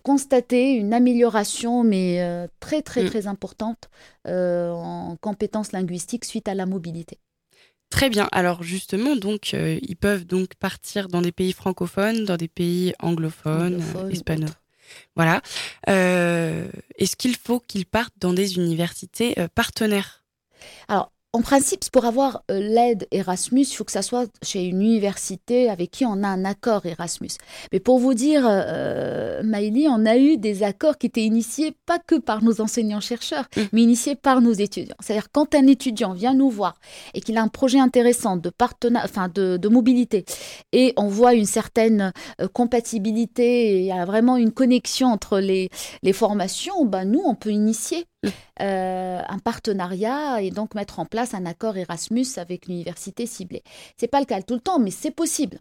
[0.02, 3.08] constaté une amélioration, mais euh, très très mm.
[3.08, 3.88] très importante
[4.26, 7.18] en compétences linguistiques suite à la mobilité.
[7.88, 8.28] Très bien.
[8.32, 13.82] Alors justement, donc ils peuvent donc partir dans des pays francophones, dans des pays anglophones,
[14.10, 14.50] espagnols.
[15.16, 15.42] Voilà.
[15.88, 20.24] Euh, est-ce qu'il faut qu'ils partent dans des universités euh, partenaires?
[21.34, 25.70] En principe, pour avoir euh, l'aide Erasmus, il faut que ça soit chez une université
[25.70, 27.30] avec qui on a un accord Erasmus.
[27.72, 31.98] Mais pour vous dire, euh, Maïli, on a eu des accords qui étaient initiés pas
[31.98, 33.60] que par nos enseignants-chercheurs, mm.
[33.72, 34.94] mais initiés par nos étudiants.
[35.00, 36.74] C'est-à-dire quand un étudiant vient nous voir
[37.14, 38.52] et qu'il a un projet intéressant de,
[38.94, 40.26] enfin de, de, mobilité
[40.72, 45.70] et on voit une certaine euh, compatibilité, il y a vraiment une connexion entre les,
[46.02, 48.04] les formations, ben nous, on peut initier
[48.58, 53.62] un partenariat et donc mettre en place un accord Erasmus avec l'université ciblée.
[53.96, 55.58] C'est pas le cas tout le temps, mais c'est possible.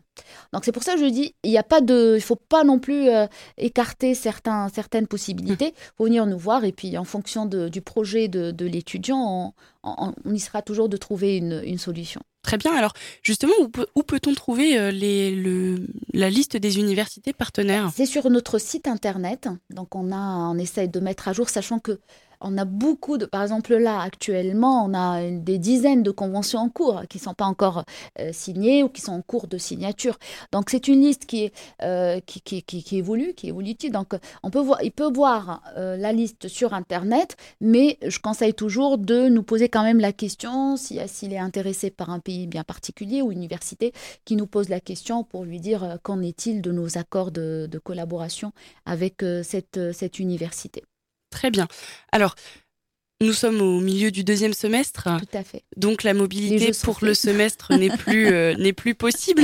[0.53, 2.63] Donc c'est pour ça que je dis, il n'y a pas de, il faut pas
[2.63, 3.09] non plus
[3.57, 5.73] écarter certains, certaines possibilités.
[5.75, 10.39] Il faut venir nous voir et puis en fonction du projet de, l'étudiant, on, y
[10.39, 12.21] sera toujours de trouver une solution.
[12.43, 12.73] Très bien.
[12.73, 13.53] Alors, justement,
[13.95, 17.91] où, peut-on trouver euh, les, le, la liste des universités partenaires?
[17.95, 19.47] C'est sur notre site internet.
[19.69, 21.99] Donc, on a, on essaye de mettre à jour, sachant que
[22.41, 26.69] on a beaucoup de, par exemple là actuellement, on a des dizaines de conventions en
[26.69, 27.85] cours qui ne sont pas encore
[28.19, 30.17] euh, signées ou qui sont en cours de signature.
[30.51, 33.75] Donc c'est une liste qui est euh, qui, qui, évolue, qui évolue.
[33.91, 38.53] Donc on peut voir, il peut voir euh, la liste sur internet, mais je conseille
[38.53, 42.63] toujours de nous poser quand même la question s'il est intéressé par un pays bien
[42.63, 43.93] particulier ou université,
[44.25, 47.79] qui nous pose la question pour lui dire qu'en est-il de nos accords de, de
[47.79, 48.51] collaboration
[48.85, 50.83] avec cette, cette université.
[51.31, 51.67] Très bien.
[52.11, 52.35] Alors,
[53.21, 55.07] nous sommes au milieu du deuxième semestre.
[55.19, 55.63] Tout à fait.
[55.77, 59.43] Donc la mobilité pour le semestre n'est plus euh, n'est plus possible.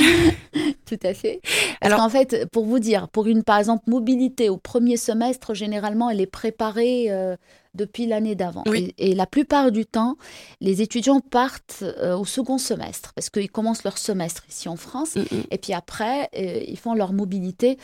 [0.86, 1.42] Tout à fait.
[1.82, 6.10] Alors en fait, pour vous dire, pour une par exemple mobilité au premier semestre, généralement,
[6.10, 7.36] elle est préparée euh,
[7.76, 8.64] depuis l'année d'avant.
[8.98, 10.18] Et, la plupart du temps,
[10.60, 15.16] les étudiants partent euh, au second semestre parce qu'ils commencent leur semestre ici en France.
[15.16, 15.44] Mm, mm.
[15.52, 17.78] Et puis après, ils font leur mobilité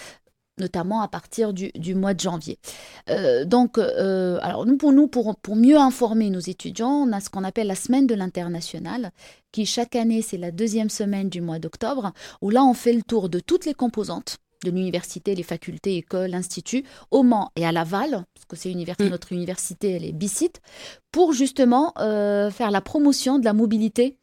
[0.60, 2.60] notamment à partir du, mois de janvier.
[3.10, 7.20] Euh, donc, euh, alors nous, pour nous, pour, pour mieux informer nos étudiants, on a
[7.20, 9.12] ce qu'on appelle la semaine de l'international,
[9.52, 13.04] qui chaque année, c'est la deuxième semaine du mois d'octobre, où là, on fait le
[13.04, 17.74] tour de toutes les composantes de l'université, les facultés, écoles, instituts, au Mans et à
[17.74, 19.10] Laval, parce que c'est mm.
[19.10, 20.62] notre université, elle est bicite,
[21.12, 24.18] pour justement euh, faire la promotion de la mobilité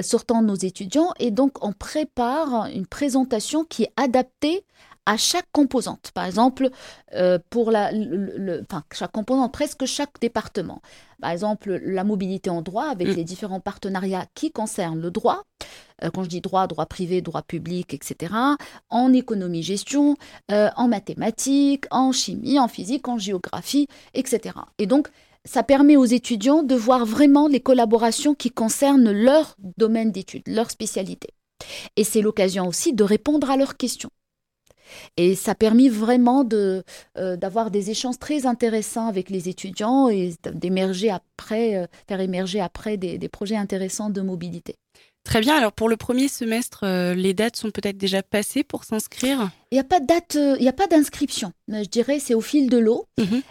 [0.00, 1.12] sortant de nos étudiants.
[1.20, 4.64] Et donc, on prépare une présentation qui est adaptée
[5.06, 6.10] à chaque composante.
[6.14, 6.70] Par exemple,
[7.14, 10.80] euh, pour la, le, enfin, chaque composante, presque chaque département.
[11.20, 13.12] Par exemple, la mobilité en droit avec mm.
[13.12, 15.42] les différents partenariats qui concernent le droit.
[16.02, 18.34] Euh, quand je dis droit, droit privé, droit public, etc.
[18.90, 20.16] En économie-gestion,
[20.50, 24.56] euh, en mathématiques, en chimie, en physique, en géographie, etc.
[24.78, 25.08] Et donc,
[25.44, 30.70] ça permet aux étudiants de voir vraiment les collaborations qui concernent leur domaine d'études, leur
[30.70, 31.30] spécialité.
[31.96, 34.10] Et c'est l'occasion aussi de répondre à leurs questions.
[35.16, 36.82] Et ça a permis vraiment de,
[37.18, 42.60] euh, d'avoir des échanges très intéressants avec les étudiants et d'émerger après, euh, faire émerger
[42.60, 44.76] après des, des projets intéressants de mobilité.
[45.24, 45.56] Très bien.
[45.56, 49.50] Alors pour le premier semestre, euh, les dates sont peut-être déjà passées pour s'inscrire?
[49.70, 51.52] Il n'y a pas de date, il n'y a pas d'inscription.
[51.68, 53.06] Je dirais c'est au fil de l'eau.
[53.18, 53.42] Mhm.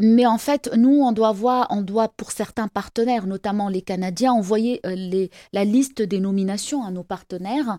[0.00, 4.32] mais en fait, nous, on doit voir, on doit pour certains partenaires, notamment les Canadiens,
[4.32, 7.78] envoyer les, la liste des nominations à nos partenaires.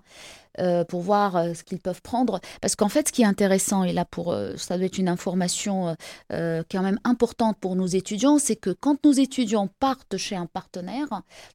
[0.59, 2.39] Euh, pour voir euh, ce qu'ils peuvent prendre.
[2.61, 5.07] Parce qu'en fait, ce qui est intéressant, et là, pour, euh, ça doit être une
[5.07, 5.95] information
[6.29, 10.35] qui est quand même importante pour nos étudiants, c'est que quand nos étudiants partent chez
[10.35, 11.07] un partenaire,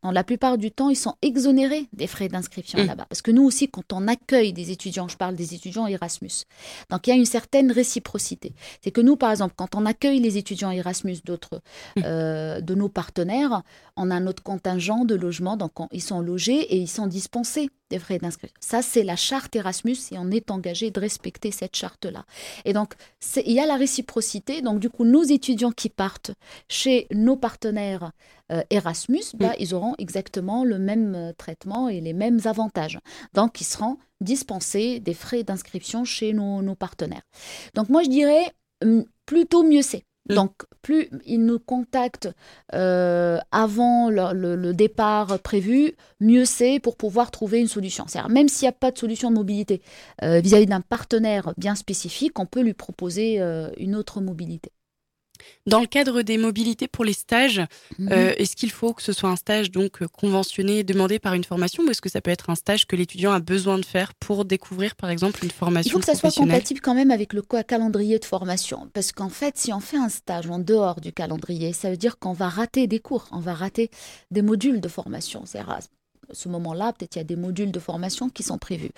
[0.03, 2.87] dans la plupart du temps, ils sont exonérés des frais d'inscription mmh.
[2.87, 3.07] là-bas.
[3.09, 6.45] Parce que nous aussi, quand on accueille des étudiants, je parle des étudiants Erasmus,
[6.91, 8.55] donc il y a une certaine réciprocité.
[8.83, 11.61] C'est que nous, par exemple, quand on accueille les étudiants Erasmus d'autres,
[11.97, 12.01] mmh.
[12.03, 13.63] de nos partenaires,
[13.97, 18.19] on a notre contingent de logement, donc ils sont logés et ils sont dispensés frais
[18.19, 18.57] d'inscription.
[18.61, 22.25] Ça, c'est la charte Erasmus et on est engagé de respecter cette charte-là.
[22.65, 22.95] Et donc,
[23.37, 24.63] il y a la réciprocité.
[24.63, 26.33] Donc, du coup, nos étudiants qui partent
[26.69, 28.13] chez nos partenaires
[28.53, 32.99] euh, Erasmus, bah, ils auront exactement le même euh, traitement et les mêmes avantages.
[33.33, 37.23] Donc, ils seront dispensés des frais d'inscription chez nos, nos partenaires.
[37.75, 38.45] Donc, moi, je dirais
[38.83, 40.05] hum, plutôt mieux c'est.
[40.29, 40.35] Mm.
[40.35, 42.29] Donc, plus ils nous contactent
[42.75, 48.05] euh, avant le, départ prévu, mieux c'est pour pouvoir trouver une solution.
[48.07, 49.83] C'est-à-dire, même s'il n'y a pas de solution de mobilité
[50.23, 54.73] euh, vis-à-vis d'un partenaire bien spécifique, on peut lui proposer euh, une autre mobilité.
[55.67, 57.63] Dans le cadre des mobilités pour les stages,
[57.99, 58.13] mhm.
[58.13, 61.45] euh, est-ce qu'il faut que ce soit un stage donc euh, conventionné, demandé par une
[61.45, 64.15] formation, ou est-ce que ça peut être un stage que l'étudiant a besoin de faire
[64.15, 67.33] pour découvrir, par exemple, une formation Il faut que ça soit compatible quand même avec
[67.33, 71.13] le calendrier de formation, parce qu'en fait, si on fait un stage en dehors du
[71.13, 73.91] calendrier, ça veut dire qu'on va rater des cours, on va rater
[74.31, 75.43] des modules de formation.
[75.47, 75.61] C'est
[76.31, 78.91] à ce moment-là, peut-être il y a des modules de formation qui sont prévus.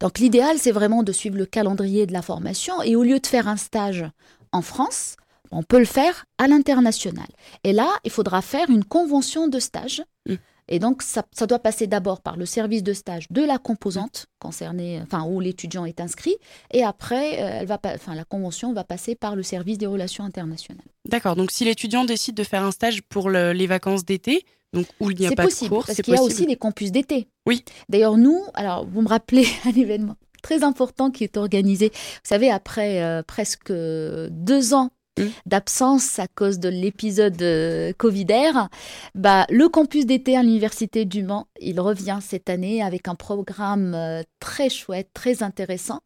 [0.00, 3.26] Donc l'idéal, c'est vraiment de suivre le calendrier de la formation et au lieu de
[3.26, 4.04] faire un stage
[4.52, 5.16] en France,
[5.54, 7.26] on peut le faire à l'international.
[7.62, 10.02] Et là, il faudra faire une convention de stage.
[10.28, 10.34] Mm.
[10.68, 15.00] Et donc, ça, doit passer d'abord par le service de stage de la composante concernée,
[15.02, 16.36] enfin, où l'étudiant est inscrit.
[16.72, 20.24] Et après, euh, elle va, enfin, la convention va passer par le service des relations
[20.24, 20.86] internationales.
[21.06, 21.36] D'accord.
[21.36, 25.18] Donc, si l'étudiant décide de faire un stage pour les vacances d'été, donc où il
[25.18, 27.28] n'y a pas possible, de cours, parce qu'il y a aussi les campus d'été.
[27.46, 27.62] Oui.
[27.90, 31.88] D'ailleurs, nous, alors, vous me rappelez un événement très important qui est organisé.
[31.88, 34.93] Vous savez, après euh, presque deux ans mm.
[35.46, 38.68] D'absence à cause de l'épisode euh, Covidaire,
[39.14, 43.94] bah, le campus d'été à l'Université du Mans, il revient cette année avec un programme
[43.94, 46.00] euh, très chouette, très intéressant,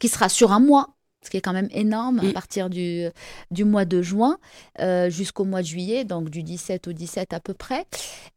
[0.00, 2.32] qui sera sur un mois ce qui est quand même énorme à mm.
[2.32, 3.06] partir du,
[3.50, 4.38] du mois de juin
[4.80, 7.86] euh, jusqu'au mois de juillet, donc du 17 au 17 à peu près,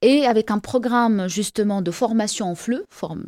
[0.01, 2.85] et avec un programme justement de formation en FLE,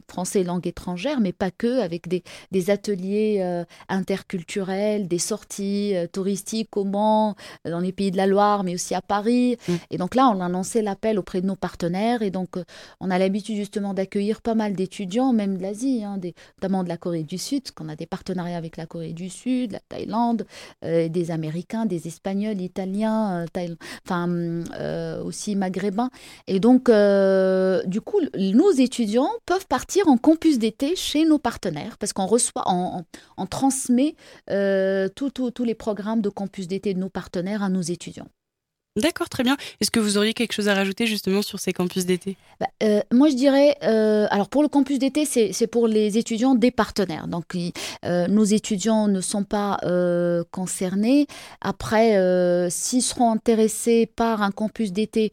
[0.08, 6.08] français langue étrangère, mais pas que, avec des, des ateliers euh, interculturels, des sorties euh,
[6.08, 7.36] touristiques au Mans,
[7.66, 9.58] dans les pays de la Loire, mais aussi à Paris.
[9.68, 9.74] Mm.
[9.90, 12.58] Et donc là, on a lancé l'appel auprès de nos partenaires, et donc
[13.00, 16.20] on a l'habitude justement d'accueillir pas mal d'étudiants, même de l'Asie, hein,
[16.62, 19.30] notamment de la Corée du Sud, parce qu'on a des partenariats avec la Corée du
[19.30, 20.46] Sud de la Thaïlande,
[20.84, 23.76] euh, des Américains, des Espagnols, Italiens, euh,
[24.06, 26.10] enfin euh, aussi maghrébins.
[26.48, 26.92] Et donc,
[27.88, 32.64] du coup, nos étudiants peuvent partir en campus d'été chez nos partenaires parce qu'on reçoit,
[32.68, 33.04] on,
[33.48, 34.16] transmet
[35.16, 38.28] tous les programmes de campus d'été de nos partenaires à nos étudiants.
[38.98, 39.58] D'accord, très bien.
[39.80, 42.36] Est-ce que vous auriez quelque chose à rajouter justement sur ces campus d'été?
[42.60, 46.56] Bah, euh, Moi, je dirais, euh, alors pour le campus d'été, c'est pour les étudiants
[46.56, 47.28] des partenaires.
[47.28, 47.56] Donc,
[48.06, 49.78] euh, nos étudiants ne sont pas
[50.52, 51.28] concernés.
[51.62, 52.18] Après,
[52.72, 55.32] s'ils seront intéressés par un campus d'été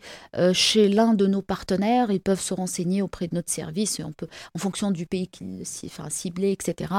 [0.52, 3.98] chez l'un de nos partenaires, ils peuvent se renseigner auprès de notre service.
[3.98, 6.92] Et on peut, en fonction du pays qu'ils enfin, ciblé, etc.,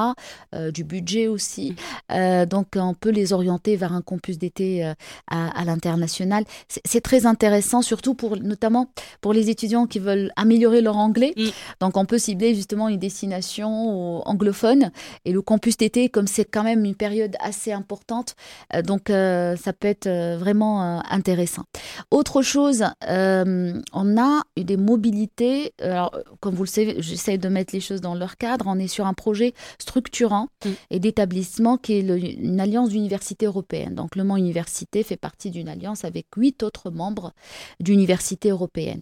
[0.73, 1.75] du budget aussi.
[2.09, 2.45] Mmh.
[2.45, 7.81] donc, on peut les orienter vers un campus d'été à, à l'international c'est très intéressant,
[7.81, 8.89] surtout pour notamment
[9.21, 11.33] pour les étudiants qui veulent améliorer leur anglais.
[11.37, 11.47] Mm.
[11.81, 14.91] Donc on peut cibler justement une destination anglophone
[15.25, 18.35] et le campus d'été, comme c'est quand même une période assez importante,
[18.73, 21.63] euh, donc euh, ça peut être euh, vraiment intéressant.
[22.11, 25.73] Autre chose, on a eu des mobilités.
[25.81, 28.65] Alors, comme vous le savez, j'essaie de mettre les choses dans leur cadre.
[28.67, 30.69] On est sur un projet structurant mm.
[30.91, 33.95] et d'établissement qui est une alliance d'universités européennes.
[33.95, 37.33] Donc le Mans Université fait partie d'une alliance avec huit autres membres
[37.79, 39.01] d'universités européennes.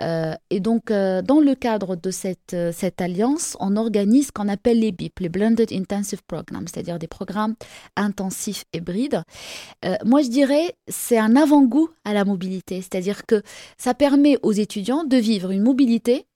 [0.00, 4.32] Euh, et donc, euh, dans le cadre de cette, euh, cette alliance, on organise ce
[4.32, 7.54] qu'on appelle les BIP, les Blended Intensive Programs, c'est-à-dire des programmes
[7.96, 9.22] intensifs hybrides.
[10.04, 13.42] moi, je dirais, c'est un avant-goût à la mobilité, c'est-à-dire que
[13.78, 16.26] ça permet aux étudiants de vivre une mobilité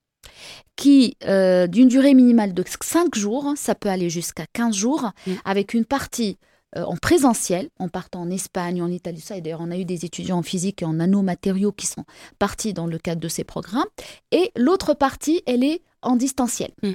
[0.76, 5.32] qui, d'une durée minimale de 5 jours, ça peut aller jusqu'à 15 jours, mmh.
[5.44, 9.36] avec une partie euh, en présentiel, en partant en Espagne, en Italie, ça.
[9.36, 12.04] Et d'ailleurs, on a eu des étudiants en physique et en nanomatériaux qui sont
[12.38, 13.86] partis dans le cadre de ces programmes.
[14.32, 16.70] Et l'autre partie, elle est en distanciel.
[16.82, 16.92] Mm.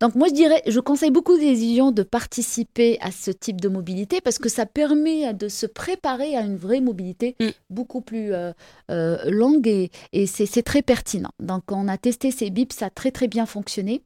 [0.00, 3.68] Donc moi je dirais, je conseille beaucoup des étudiants de participer à ce type de
[3.68, 7.48] mobilité parce que ça permet de se préparer à une vraie mobilité mm.
[7.70, 8.52] beaucoup plus euh,
[8.90, 9.90] euh, longue et,
[10.26, 11.30] c'est très pertinent.
[11.40, 14.02] Donc on a testé ces BIPs, ça a très très bien fonctionné.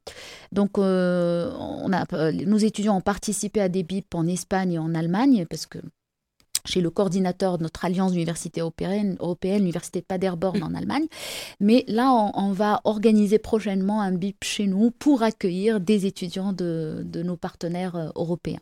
[0.52, 4.94] Donc euh, on a, nos étudiants ont participé à des BIPs en Espagne et en
[4.94, 5.78] Allemagne parce que
[6.66, 11.06] chez le coordinateur de notre alliance d'université européenne, l'université de Paderborn en Allemagne.
[11.60, 17.04] Mais là, on, va organiser prochainement un BIP chez nous pour accueillir des étudiants de,
[17.22, 18.60] nos partenaires euh, européens.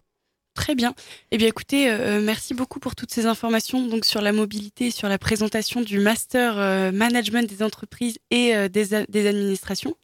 [0.55, 0.95] Très bien.
[1.31, 5.09] Eh bien, écoutez, euh, merci beaucoup pour toutes ces informations donc sur la mobilité, sur
[5.09, 9.97] la présentation du master euh, management des entreprises et des, administrations.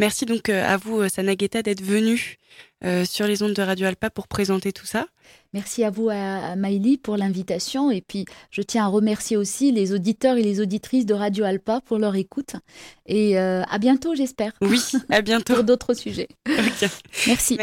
[0.00, 2.36] Merci donc à vous, Sanageta, d'être venu
[3.04, 5.06] sur les ondes de Radio Alpa pour présenter tout ça.
[5.54, 7.90] Merci à vous, à, Maïli, pour l'invitation.
[7.90, 11.80] Et puis, je tiens à remercier aussi les auditeurs et les auditrices de Radio Alpa
[11.80, 12.56] pour leur écoute.
[13.06, 14.52] Et euh, à bientôt, j'espère.
[14.60, 15.54] Oui, à bientôt.
[15.54, 16.28] pour d'autres sujets.
[16.46, 16.86] Merci.
[17.26, 17.58] Merci.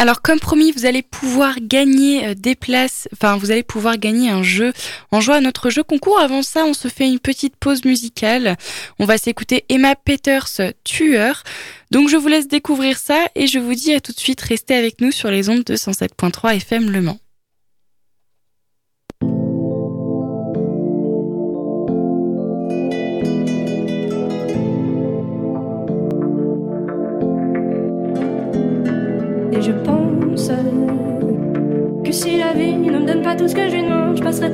[0.00, 4.30] Alors comme promis, vous allez pouvoir gagner euh, des places, enfin vous allez pouvoir gagner
[4.30, 4.72] un jeu
[5.10, 6.20] en jouant à notre jeu concours.
[6.20, 8.56] Avant ça, on se fait une petite pause musicale.
[9.00, 11.42] On va s'écouter Emma Peters Tueur.
[11.90, 14.76] Donc je vous laisse découvrir ça et je vous dis à tout de suite, restez
[14.76, 17.18] avec nous sur les ondes de 107.3 FM Le Mans.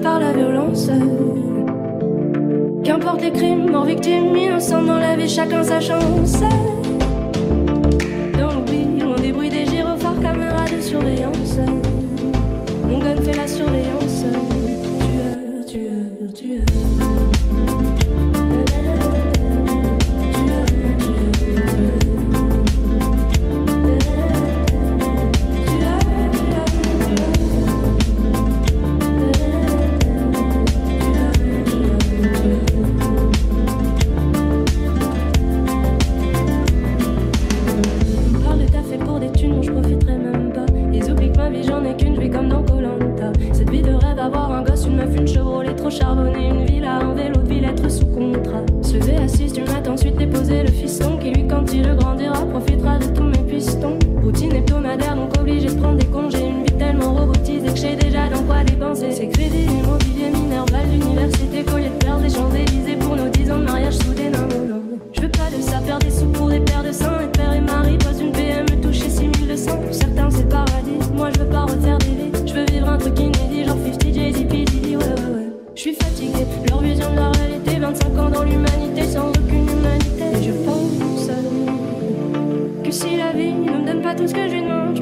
[0.04, 0.90] Par la violence.
[2.84, 6.40] Qu'importe les crimes, mort victime, innocent dans la vie, chacun sa chance.
[8.38, 11.56] Dans l'oubli, loin des bruits des gyrophares, caméra de surveillance.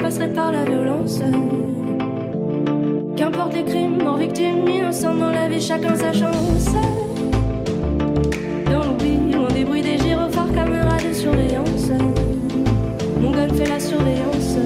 [0.03, 1.21] Passerai par la violence.
[3.15, 6.67] Qu'importe les crimes, mort victime, innocent dans la vie, chacun sa chance.
[8.69, 11.89] Dans l'oubli, loin des bruits des gyrophares, caméras de surveillance.
[13.21, 14.57] Mon gun fait la surveillance.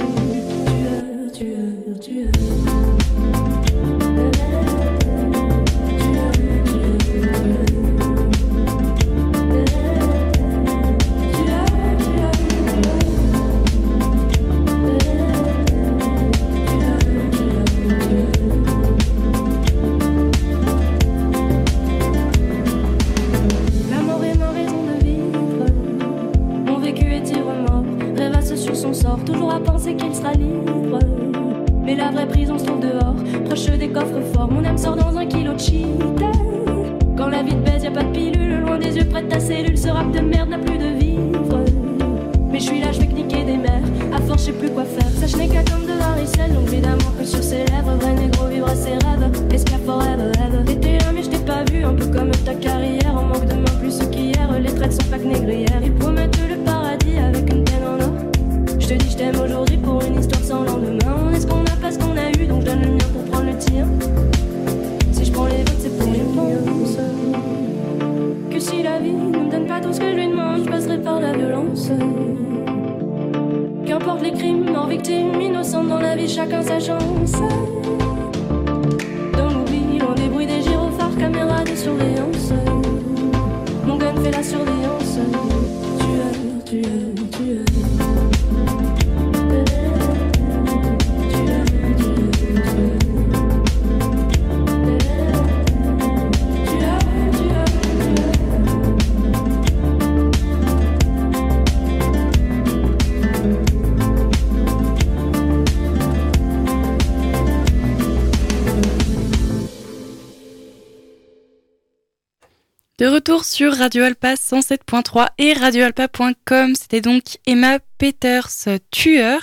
[113.65, 118.51] Radio Alpa 107.3 et radioalpa.com, c'était donc Emma Peters,
[118.91, 119.39] tueur.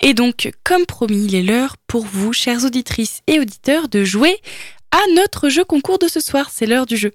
[0.00, 4.40] Et donc, comme promis, il est l'heure pour vous, chères auditrices et auditeurs, de jouer
[4.92, 6.50] à notre jeu concours de ce soir.
[6.52, 7.10] C'est l'heure du jeu.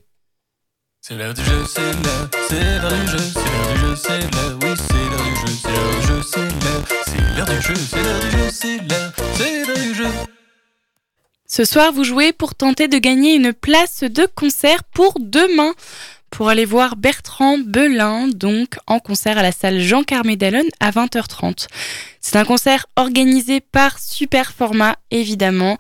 [1.02, 4.76] C'est l'heure du jeu, c'est l'heure, du jeu, c'est l'heure du jeu, c'est l'heure, du
[6.06, 6.44] jeu, c'est
[7.38, 7.76] l'heure du jeu,
[8.52, 10.39] c'est l'heure du jeu.
[11.52, 15.74] Ce soir, vous jouez pour tenter de gagner une place de concert pour demain.
[16.30, 20.38] Pour aller voir Bertrand Belin, donc en concert à la salle Jean Carmé
[20.80, 21.66] à 20h30.
[22.22, 25.80] C'est un concert organisé par Super Format, évidemment,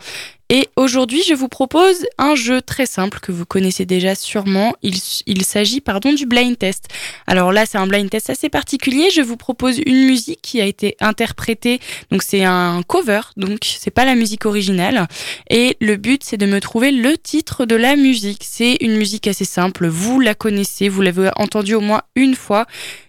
[0.51, 4.73] et aujourd'hui, je vous propose un jeu très simple que vous connaissez déjà sûrement.
[4.81, 6.85] Il, s'agit pardon du blind test.
[7.27, 9.11] Alors là, c'est un blind test assez particulier.
[9.11, 11.79] Je vous propose une musique qui a été interprétée.
[12.09, 15.07] Donc c'est un cover, donc c'est pas la musique originale.
[15.51, 18.41] Et le but, c'est de me trouver le titre de la musique.
[18.43, 19.87] C'est une musique assez simple.
[19.87, 22.65] Vous la connaissez, vous l'avez entendue au moins une fois.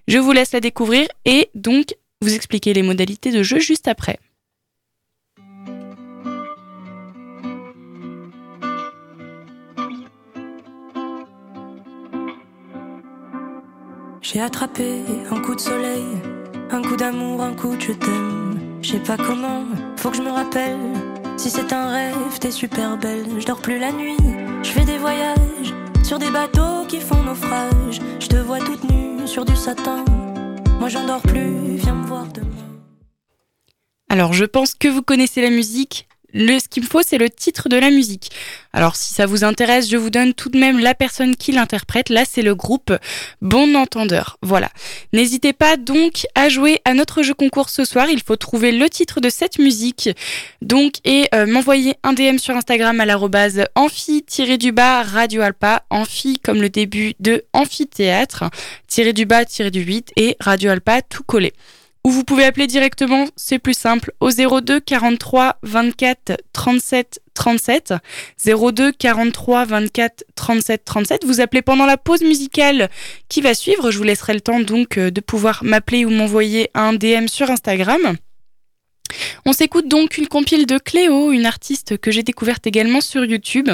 [0.09, 4.19] Je vous laisse la découvrir et donc vous expliquer les modalités de jeu juste après.
[14.33, 15.03] J'ai attrapé
[15.33, 16.05] un coup de soleil,
[16.71, 18.61] un coup d'amour, un coup de je t'aime.
[18.81, 19.65] Je sais pas comment,
[19.97, 20.79] faut que je me rappelle.
[21.37, 23.27] Si c'est un rêve, t'es super belle.
[23.41, 24.17] Je dors plus la nuit,
[24.63, 25.75] je fais des voyages
[26.05, 27.99] sur des bateaux qui font naufrage.
[28.21, 30.05] Je te vois toute nue sur du satin.
[30.79, 32.47] Moi j'en dors plus, viens me voir demain.
[34.09, 36.07] Alors je pense que vous connaissez la musique.
[36.33, 38.31] Le, ce qu'il me faut, c'est le titre de la musique.
[38.73, 42.09] Alors, si ça vous intéresse, je vous donne tout de même la personne qui l'interprète.
[42.09, 42.93] Là, c'est le groupe
[43.43, 44.39] Bon Entendeur.
[44.43, 44.71] Voilà.
[45.13, 48.09] N'hésitez pas donc à jouer à notre jeu concours ce soir.
[48.11, 50.11] Il faut trouver le titre de cette musique.
[50.63, 55.85] Donc, et euh, m'envoyer un DM sur Instagram à l'arrobase amphi-du-bas Radio Alpa.
[55.91, 58.45] Amphi comme le début de amphithéâtre.
[58.87, 61.53] Tiré du bas, tiré du 8 et Radio Alpa tout collé
[62.05, 67.95] ou vous pouvez appeler directement, c'est plus simple, au 02 43 24 37 37
[68.45, 71.25] 02 43 24 37 37.
[71.27, 72.89] Vous appelez pendant la pause musicale
[73.29, 73.91] qui va suivre.
[73.91, 77.51] Je vous laisserai le temps donc euh, de pouvoir m'appeler ou m'envoyer un DM sur
[77.51, 78.17] Instagram.
[79.45, 83.69] On s'écoute donc une compile de Cléo, une artiste que j'ai découverte également sur YouTube,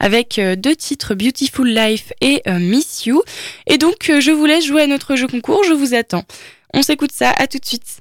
[0.00, 3.22] avec euh, deux titres Beautiful Life et euh, Miss You.
[3.66, 6.24] Et donc je vous laisse jouer à notre jeu concours, je vous attends.
[6.74, 8.00] On s'écoute ça, à tout de suite.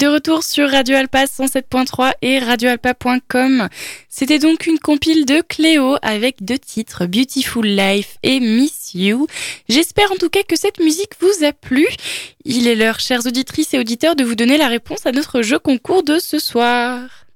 [0.00, 3.68] De retour sur Radio Alpa 107.3 et radioalpa.com.
[4.08, 9.26] C'était donc une compile de Cléo avec deux titres, Beautiful Life et Miss You.
[9.68, 11.86] J'espère en tout cas que cette musique vous a plu.
[12.46, 15.58] Il est l'heure, chères auditrices et auditeurs, de vous donner la réponse à notre jeu
[15.58, 17.26] concours de ce soir.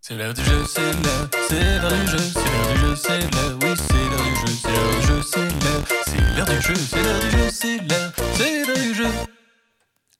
[0.00, 2.18] C'est l'heure du jeu, c'est l'heure, du jeu,
[2.94, 3.48] c'est l'heure
[6.46, 6.74] du jeu,
[7.50, 8.12] c'est l'heure
[8.76, 9.33] du jeu.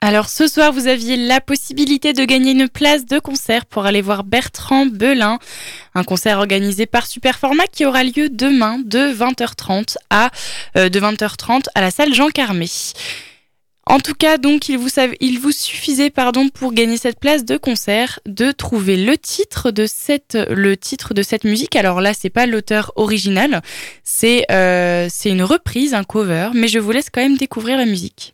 [0.07, 4.03] Alors ce soir, vous aviez la possibilité de gagner une place de concert pour aller
[4.03, 5.39] voir Bertrand Belin,
[5.95, 10.31] un concert organisé par Superformat qui aura lieu demain de 20h30 à
[10.77, 12.69] euh, de 20h30 à la salle Jean Carmé.
[13.87, 14.91] En tout cas, donc, il vous,
[15.21, 19.87] il vous suffisait, pardon, pour gagner cette place de concert, de trouver le titre de
[19.87, 21.77] cette, le titre de cette musique.
[21.77, 23.63] Alors là, c'est pas l'auteur original,
[24.03, 27.87] c'est, euh, c'est une reprise, un cover, mais je vous laisse quand même découvrir la
[27.87, 28.34] musique.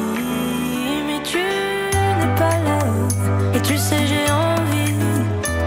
[3.63, 4.93] Tu sais, j'ai envie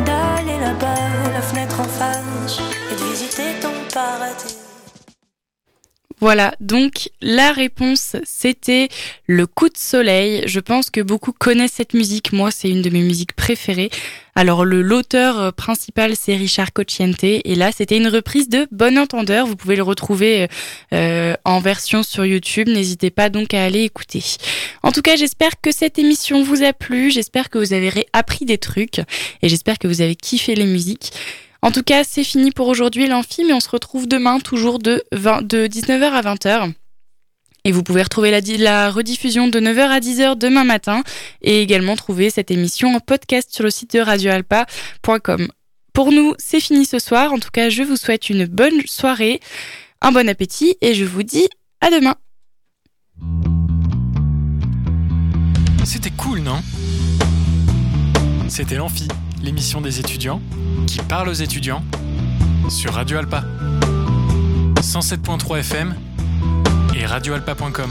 [0.04, 4.56] d'aller là-bas, la fenêtre en face, et de visiter ton paradis.
[6.20, 8.88] Voilà, donc la réponse c'était
[9.26, 10.42] le coup de soleil.
[10.46, 12.32] Je pense que beaucoup connaissent cette musique.
[12.32, 13.90] Moi, c'est une de mes musiques préférées.
[14.36, 18.98] Alors le l'auteur euh, principal c'est Richard Cocciante et là c'était une reprise de Bon
[18.98, 19.46] Entendeur.
[19.46, 20.48] Vous pouvez le retrouver
[20.92, 22.68] euh, en version sur YouTube.
[22.68, 24.22] N'hésitez pas donc à aller écouter.
[24.82, 27.10] En tout cas, j'espère que cette émission vous a plu.
[27.10, 28.98] J'espère que vous avez appris des trucs
[29.42, 31.12] et j'espère que vous avez kiffé les musiques.
[31.62, 35.02] En tout cas, c'est fini pour aujourd'hui l'amphi, mais on se retrouve demain toujours de,
[35.12, 36.72] 19h à 20h.
[37.66, 41.02] Et vous pouvez retrouver la, rediffusion de 9h à 10h demain matin
[41.40, 45.48] et également trouver cette émission en podcast sur le site de radioalpa.com.
[45.94, 47.32] Pour nous, c'est fini ce soir.
[47.32, 49.40] En tout cas, je vous souhaite une bonne soirée,
[50.02, 51.48] un bon appétit et je vous dis
[51.80, 52.16] à demain.
[55.84, 56.60] C'était cool, non?
[58.48, 59.08] C'était l'Amphi,
[59.42, 60.42] l'émission des étudiants
[60.86, 61.82] qui parle aux étudiants
[62.68, 63.44] sur Radio Alpa.
[64.82, 65.94] 107.3 FM
[66.94, 67.90] et radioalpa.com.